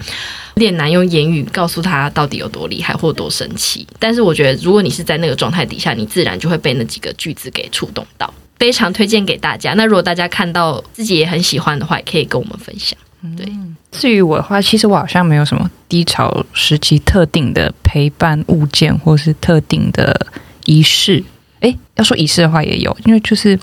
[0.55, 3.87] 有点难用言语告诉他到底有多厉害或多神奇。
[3.97, 9.73] 但是我觉得，如果你是在那个状态底下，你自然就会被那几个句子给触动到，非常推荐给大家。
[9.73, 12.97] 那如果大家看到自己也很喜欢的话，也可以跟我们分享。
[13.37, 13.47] 对，
[13.91, 20.27] 至于我的话，其实我好像没有什么低潮时期特定的陪伴物件，或是特定的
[20.65, 21.23] 仪式。
[22.01, 23.57] 要说仪式的话也有，因为就是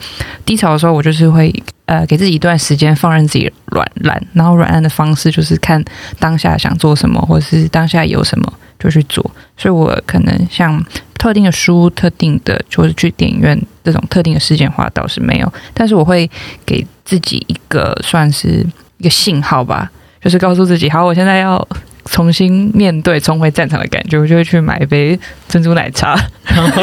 [0.46, 1.52] 低潮的时候，我就是会
[1.86, 5.84] 呃给自己一段时间放任自己软烂，然后软烂的方式就是看
[6.20, 9.28] 当下想做什么，或者是当下有什么就去做。
[9.56, 10.80] 所以我可能像
[11.14, 16.30] 特定的书、特定的，就是去电影院这种特定的事件话倒是没有，但是我会
[16.64, 18.64] 给自己一个算是
[18.98, 19.90] 一个信号吧，
[20.20, 21.68] 就是告诉自己，好，我现在要。
[22.10, 26.82] 重新面对重回战场的感觉，我就会去买一杯珍珠奶茶，然 后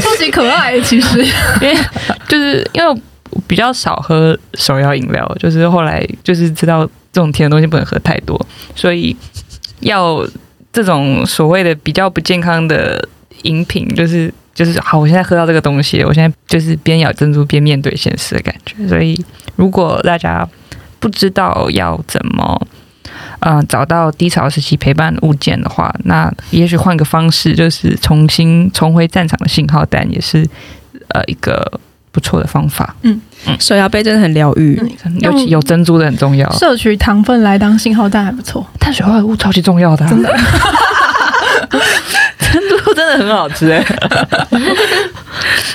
[0.00, 0.80] 超级可爱。
[0.80, 1.24] 其实，
[1.60, 1.76] 因为
[2.28, 2.88] 就是因为
[3.30, 8.40] 我比较少喝手摇饮料，就是后来就是知道这种甜的东西不能喝太多，
[8.74, 9.16] 所以
[9.80, 10.26] 要
[10.72, 13.06] 这种所谓的比较不健康的
[13.42, 14.98] 饮品，就是就是好。
[14.98, 18.88] 我现在喝到这个东西，我现在就是边咬珍珠边面对现实的感觉。
[18.88, 19.20] 所以，
[19.56, 20.48] 如果大家
[21.00, 22.66] 不知道要怎么。
[23.44, 30.48] 嗯、呃，找到低潮时期陪伴物件的话，那也许换个方式，就是重新重回战场的信号弹，也是
[31.08, 31.80] 呃一个
[32.10, 32.94] 不错的方法。
[33.02, 36.50] 嗯嗯，手摇杯真的很疗愈，嗯、尤其有珍珠的很重要。
[36.52, 40.34] 摄取糖分来当信号弹还不错，碳水化合物超级重要的、啊，真的。
[42.94, 43.84] 真的很好吃 哎。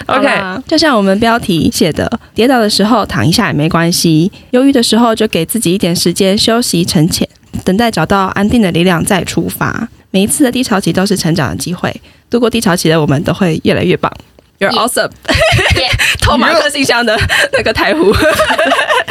[0.07, 7.27] OK，就像我们标题写的，跌倒的时候躺一下也没关系，忧郁的时候就给自己一点时间休息沉潜。
[7.65, 9.87] 等待找到安定的力量再出发。
[10.11, 11.93] 每一次的低潮期都是成长的机会。
[12.29, 14.11] 度过低潮期的我们都会越来越棒。
[14.59, 15.11] You're awesome。
[16.21, 17.17] 偷马克信箱的
[17.53, 18.13] 那个台呼。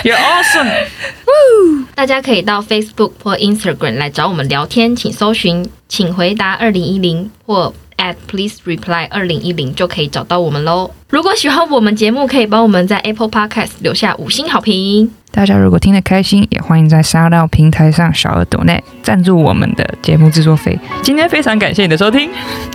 [0.03, 0.71] You're awesome。
[1.95, 10.91] 大家可以到 Facebook 或 Instagram 来找我们聊天，请搜寻“请回答二零一零”或 at “please reply 二零一零”就可以找到我们喽。
[11.09, 15.11] 如果喜欢我们节目，可以帮我们在 Apple Podcast 留下五星好评。
[15.33, 20.79] 大家如果听得开心，也欢迎在 SoundOn 平台上小额抖内赞助我们的节目制作费。
[21.03, 22.31] 今天非常感谢你的收听，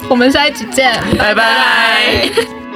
[0.10, 2.73] 我们下一集见，拜拜。